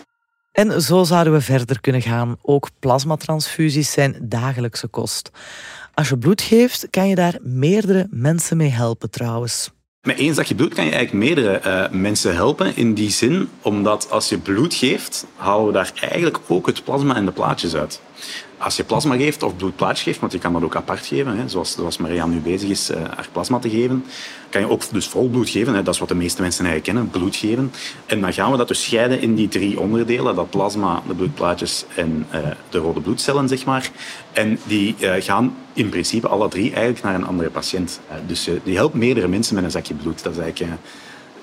En 0.52 0.82
zo 0.82 1.04
zouden 1.04 1.32
we 1.32 1.40
verder 1.40 1.80
kunnen 1.80 2.02
gaan. 2.02 2.36
Ook 2.42 2.68
plasmatransfusies 2.78 3.92
zijn 3.92 4.16
dagelijkse 4.22 4.88
kost. 4.88 5.30
Als 5.94 6.08
je 6.08 6.18
bloed 6.18 6.42
geeft, 6.42 6.86
kan 6.90 7.08
je 7.08 7.14
daar 7.14 7.38
meerdere 7.42 8.06
mensen 8.10 8.56
mee 8.56 8.70
helpen 8.70 9.10
trouwens. 9.10 9.70
Met 10.06 10.18
één 10.18 10.34
zakje 10.34 10.54
bloed 10.54 10.74
kan 10.74 10.84
je 10.84 10.90
eigenlijk 10.90 11.24
meerdere 11.24 11.60
uh, 11.66 12.00
mensen 12.00 12.34
helpen. 12.34 12.76
In 12.76 12.94
die 12.94 13.10
zin, 13.10 13.48
omdat 13.60 14.10
als 14.10 14.28
je 14.28 14.38
bloed 14.38 14.74
geeft, 14.74 15.26
halen 15.36 15.66
we 15.66 15.72
daar 15.72 15.92
eigenlijk 16.00 16.38
ook 16.48 16.66
het 16.66 16.84
plasma 16.84 17.14
en 17.14 17.24
de 17.24 17.32
plaatjes 17.32 17.74
uit. 17.74 18.00
Als 18.62 18.76
je 18.76 18.84
plasma 18.84 19.16
geeft 19.16 19.42
of 19.42 19.56
bloedplaatjes 19.56 20.02
geeft, 20.02 20.20
want 20.20 20.32
je 20.32 20.38
kan 20.38 20.52
dat 20.52 20.62
ook 20.62 20.76
apart 20.76 21.06
geven, 21.06 21.36
hè, 21.36 21.48
zoals, 21.48 21.72
zoals 21.72 21.96
Marianne 21.96 22.34
nu 22.34 22.40
bezig 22.40 22.68
is 22.68 22.90
uh, 22.90 22.96
haar 22.96 23.28
plasma 23.32 23.58
te 23.58 23.70
geven, 23.70 24.04
kan 24.48 24.60
je 24.60 24.68
ook 24.68 24.82
dus 24.90 25.06
vol 25.06 25.28
bloed 25.28 25.50
geven. 25.50 25.74
Hè, 25.74 25.82
dat 25.82 25.94
is 25.94 26.00
wat 26.00 26.08
de 26.08 26.14
meeste 26.14 26.42
mensen 26.42 26.64
eigenlijk 26.64 26.94
kennen, 26.94 27.12
bloed 27.12 27.36
geven. 27.36 27.72
En 28.06 28.20
dan 28.20 28.32
gaan 28.32 28.50
we 28.50 28.56
dat 28.56 28.68
dus 28.68 28.84
scheiden 28.84 29.20
in 29.20 29.34
die 29.34 29.48
drie 29.48 29.80
onderdelen, 29.80 30.34
dat 30.34 30.50
plasma, 30.50 31.02
de 31.06 31.14
bloedplaatjes 31.14 31.84
en 31.94 32.26
uh, 32.34 32.40
de 32.68 32.78
rode 32.78 33.00
bloedcellen, 33.00 33.48
zeg 33.48 33.64
maar. 33.64 33.90
En 34.32 34.58
die 34.64 34.94
uh, 35.00 35.12
gaan 35.18 35.56
in 35.72 35.88
principe 35.88 36.28
alle 36.28 36.48
drie 36.48 36.72
eigenlijk 36.72 37.02
naar 37.02 37.14
een 37.14 37.26
andere 37.26 37.50
patiënt. 37.50 38.00
dus 38.26 38.48
die 38.64 38.76
helpt 38.76 38.94
meerdere 38.94 39.28
mensen 39.28 39.54
met 39.54 39.64
een 39.64 39.70
zakje 39.70 39.94
bloed. 39.94 40.22
Dat 40.22 40.32
is 40.32 40.38
eigenlijk 40.38 40.72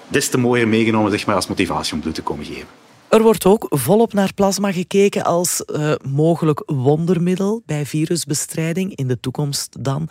des 0.08 0.30
te 0.30 0.38
mooier 0.38 0.68
meegenomen 0.68 1.12
zeg 1.12 1.26
maar, 1.26 1.36
als 1.36 1.48
motivatie 1.48 1.94
om 1.94 2.00
bloed 2.00 2.16
te 2.16 2.22
komen 2.22 2.46
geven. 2.46 2.89
Er 3.10 3.22
wordt 3.22 3.46
ook 3.46 3.66
volop 3.70 4.14
naar 4.14 4.34
plasma 4.34 4.72
gekeken 4.72 5.24
als 5.24 5.64
uh, 5.66 5.94
mogelijk 6.10 6.64
wondermiddel 6.66 7.62
bij 7.66 7.86
virusbestrijding 7.86 8.96
in 8.96 9.08
de 9.08 9.20
toekomst 9.20 9.84
dan. 9.84 10.10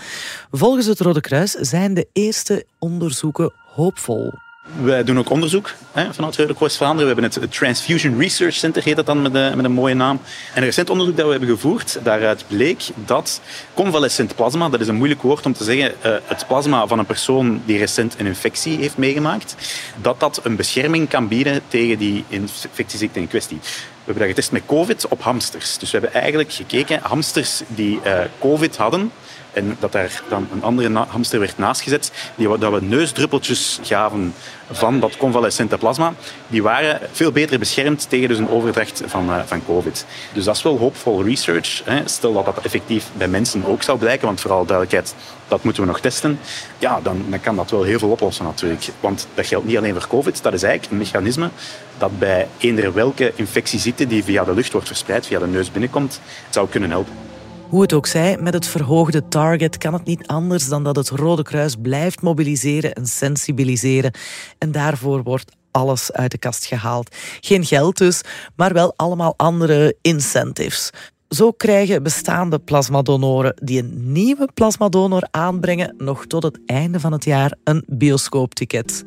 Volgens 0.51 0.87
het 0.87 1.01
Rode 1.01 1.21
Kruis 1.21 1.53
zijn 1.53 1.95
de 1.95 2.09
eerste 2.13 2.65
onderzoeken 2.79 3.53
hoopvol. 3.67 4.33
Wij 4.77 5.05
doen 5.05 5.19
ook 5.19 5.31
onderzoek 5.31 5.75
hè, 5.93 6.15
vanuit 6.15 6.37
Rode 6.37 6.55
Kruis 6.55 6.77
Vlaanderen. 6.77 7.15
We 7.15 7.21
hebben 7.21 7.43
het 7.43 7.53
Transfusion 7.53 8.19
Research 8.19 8.55
Center, 8.55 8.83
heet 8.83 8.97
dat 8.97 9.07
dan 9.07 9.23
met, 9.23 9.35
een 9.35 9.73
mooie 9.73 9.95
naam. 9.95 10.21
En 10.55 10.57
een 10.57 10.65
recent 10.65 10.91
onderzoek 10.91 11.17
dat 11.17 11.25
we 11.25 11.31
hebben 11.31 11.49
gevoerd, 11.49 11.99
daaruit 12.03 12.45
bleek 12.49 12.83
dat 12.95 13.41
convalescent 13.75 14.35
plasma, 14.35 14.69
dat 14.69 14.81
is 14.81 14.89
een 14.89 14.95
moeilijk 14.95 15.23
woord 15.23 15.47
om 15.47 15.53
te 15.53 15.65
zeggen, 15.65 15.95
uh, 16.07 16.13
het 16.25 16.45
plasma 16.47 16.87
van 16.87 16.99
een 16.99 17.07
persoon 17.07 17.63
die 17.65 17.79
recent 17.79 18.15
een 18.19 18.27
infectie 18.27 18.79
heeft 18.79 18.97
meegemaakt, 18.97 19.55
dat 19.97 20.21
dat 20.21 20.41
een 20.43 20.57
bescherming 20.57 21.09
kan 21.09 21.29
bieden 21.29 21.61
tegen 21.69 21.99
die 21.99 22.25
infectieziekte 22.29 23.21
in 23.21 23.29
kwestie. 23.29 23.59
We 23.61 24.15
hebben 24.15 24.23
dat 24.23 24.29
getest 24.29 24.53
met 24.53 24.63
COVID 24.67 25.09
op 25.09 25.23
hamsters. 25.23 25.79
Dus 25.79 25.91
we 25.91 25.99
hebben 25.99 26.21
eigenlijk 26.21 26.53
gekeken, 26.53 27.01
hamsters 27.03 27.63
die 27.67 28.01
uh, 28.05 28.21
COVID 28.39 28.77
hadden, 28.77 29.13
en 29.59 29.77
dat 29.81 29.93
daar 29.93 30.23
dan 30.29 30.49
een 30.53 30.63
andere 30.63 31.05
hamster 31.09 31.41
werd 31.41 31.59
naastgezet, 31.59 32.13
die, 32.35 32.59
dat 32.59 32.73
we 32.73 32.83
neusdruppeltjes 32.83 33.79
gaven 33.83 34.35
van 34.71 35.01
dat 35.01 35.17
convalescente 35.17 35.79
plasma, 35.79 36.15
die 36.47 36.63
waren 36.63 37.01
veel 37.13 37.33
beter 37.33 37.59
beschermd 37.59 38.09
tegen 38.09 38.29
dus 38.29 38.39
een 38.39 38.49
overdracht 38.49 39.03
van, 39.07 39.31
uh, 39.31 39.39
van 39.45 39.65
COVID. 39.65 40.07
Dus 40.33 40.45
dat 40.45 40.57
is 40.57 40.63
wel 40.63 40.79
hoopvol 40.79 41.25
research. 41.25 41.83
Hè. 41.85 42.03
Stel 42.05 42.33
dat 42.33 42.45
dat 42.45 42.59
effectief 42.63 43.07
bij 43.17 43.29
mensen 43.29 43.65
ook 43.65 43.83
zou 43.83 43.99
blijken, 43.99 44.27
want 44.27 44.41
vooral 44.41 44.65
duidelijkheid, 44.65 45.15
dat 45.49 45.63
moeten 45.63 45.83
we 45.83 45.89
nog 45.89 46.01
testen. 46.01 46.39
Ja, 46.79 47.01
dan, 47.01 47.25
dan 47.29 47.41
kan 47.41 47.57
dat 47.57 47.71
wel 47.71 47.83
heel 47.83 47.99
veel 47.99 48.11
oplossen 48.11 48.45
natuurlijk. 48.45 48.89
Want 49.01 49.27
dat 49.35 49.47
geldt 49.47 49.67
niet 49.67 49.77
alleen 49.77 49.95
voor 49.95 50.09
COVID, 50.09 50.43
dat 50.43 50.53
is 50.53 50.63
eigenlijk 50.63 50.93
een 50.93 50.99
mechanisme 50.99 51.51
dat 51.99 52.19
bij 52.19 52.49
eender 52.59 52.93
welke 52.93 53.33
infectieziekte 53.35 54.07
die 54.07 54.25
via 54.25 54.45
de 54.45 54.55
lucht 54.55 54.73
wordt 54.73 54.87
verspreid, 54.87 55.27
via 55.27 55.39
de 55.39 55.47
neus 55.47 55.71
binnenkomt, 55.71 56.21
zou 56.51 56.69
kunnen 56.69 56.91
helpen. 56.91 57.28
Hoe 57.69 57.83
het 57.83 57.93
ook 57.93 58.07
zij, 58.07 58.37
met 58.41 58.55
het 58.55 58.67
verhoogde 58.67 59.29
target 59.29 59.79
kan 59.79 59.93
het 59.93 60.05
niet 60.05 60.27
anders 60.27 60.69
dan 60.69 60.85
dat 60.85 60.97
het 60.97 61.09
Rode 61.09 61.43
Kruis 61.43 61.77
blijft 61.83 62.23
mobiliseren 62.23 62.93
en 62.93 63.07
sensibiliseren. 63.07 64.13
En 64.59 64.73
daarvoor 64.73 65.23
wordt 65.23 65.57
alles 65.71 66.13
uit 66.13 66.31
de 66.31 66.39
kast 66.39 66.67
gehaald. 66.67 67.17
Geen 67.41 67.65
geld 67.65 67.99
dus, 67.99 68.21
maar 68.57 68.73
wel 68.73 68.93
allemaal 68.97 69.35
andere 69.37 69.97
incentives. 70.03 70.91
Zo 71.29 71.53
krijgen 71.53 72.03
bestaande 72.03 72.59
plasmadonoren 72.59 73.55
die 73.63 73.83
een 73.83 74.13
nieuwe 74.13 74.49
plasmadonor 74.55 75.27
aanbrengen 75.31 75.95
nog 75.99 76.27
tot 76.27 76.43
het 76.43 76.59
einde 76.67 77.01
van 77.01 77.13
het 77.13 77.25
jaar 77.25 77.57
een 77.65 77.85
bioscoopticket. 77.87 79.05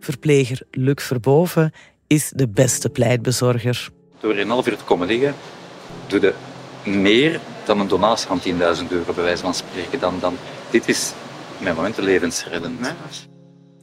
Verpleger 0.00 0.62
Luc 0.70 1.02
Verboven 1.02 1.72
is 2.06 2.32
de 2.34 2.48
beste 2.48 2.88
pleitbezorger. 2.88 3.88
Door 4.20 4.36
een 4.36 4.48
half 4.48 4.68
uur 4.68 4.76
te 4.76 4.84
komen 4.84 5.06
liggen, 5.06 5.34
doe 6.06 6.20
je 6.20 6.34
meer 6.90 7.40
dan 7.66 7.80
een 7.80 7.88
donatie 7.88 8.26
van 8.26 8.40
10.000 8.40 8.88
euro, 8.88 9.12
bij 9.14 9.24
wijze 9.24 9.42
van 9.42 9.54
spreken. 9.54 10.00
Dan, 10.00 10.14
dan, 10.20 10.36
dit 10.70 10.88
is 10.88 11.12
mijn 11.58 11.74
momenten 11.74 12.04
levensreddend. 12.04 12.94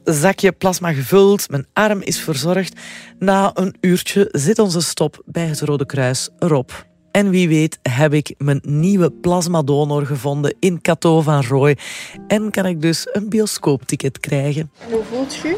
Zakje 0.04 0.52
plasma 0.52 0.92
gevuld, 0.92 1.50
mijn 1.50 1.66
arm 1.72 2.00
is 2.00 2.20
verzorgd. 2.20 2.80
Na 3.18 3.50
een 3.54 3.76
uurtje 3.80 4.28
zit 4.30 4.58
onze 4.58 4.80
stop 4.80 5.22
bij 5.24 5.46
het 5.46 5.60
Rode 5.60 5.86
Kruis 5.86 6.30
erop. 6.38 6.86
En 7.10 7.30
wie 7.30 7.48
weet 7.48 7.78
heb 7.82 8.12
ik 8.12 8.34
mijn 8.38 8.60
nieuwe 8.62 9.10
plasmadonor 9.10 10.06
gevonden 10.06 10.54
in 10.58 10.80
Cato 10.80 11.20
van 11.20 11.44
Rooij. 11.44 11.76
En 12.26 12.50
kan 12.50 12.66
ik 12.66 12.80
dus 12.80 13.08
een 13.12 13.28
bioscoopticket 13.28 14.20
krijgen. 14.20 14.70
Hoe 14.90 15.02
voelt 15.10 15.34
je? 15.34 15.56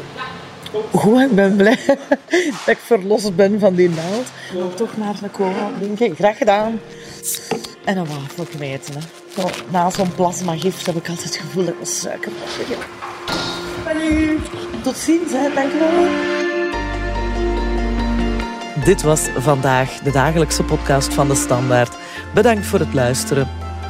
Goed, 0.91 1.21
ik 1.21 1.35
ben 1.35 1.55
blij 1.55 1.79
dat 2.65 2.67
ik 2.67 2.77
verlost 2.77 3.35
ben 3.35 3.59
van 3.59 3.75
die 3.75 3.89
naald. 3.89 4.27
Wil 4.53 4.73
toch 4.73 4.97
maar 4.97 5.15
een 5.21 5.31
cola 5.31 5.71
drinken. 5.79 6.15
Graag 6.15 6.37
gedaan. 6.37 6.79
En 7.83 7.97
een 7.97 8.05
wafel 8.07 8.45
eten. 8.59 8.93
Hè. 8.93 9.43
na 9.71 9.89
zo'n 9.89 10.13
plasmagift 10.15 10.85
heb 10.85 10.95
ik 10.95 11.09
altijd 11.09 11.27
het 11.27 11.35
gevoel 11.35 11.65
dat 11.65 11.73
ik 11.73 11.79
een 11.79 11.85
suiker 11.85 12.31
heb. 12.67 12.87
Tot 14.83 14.97
ziens, 14.97 15.31
hè. 15.31 15.53
dankjewel. 15.53 16.33
Dit 18.83 19.01
was 19.01 19.27
vandaag 19.37 19.99
de 19.99 20.11
dagelijkse 20.11 20.63
podcast 20.63 21.13
van 21.13 21.27
De 21.27 21.35
Standaard. 21.35 21.95
Bedankt 22.33 22.65
voor 22.65 22.79
het 22.79 22.93
luisteren. 22.93 23.64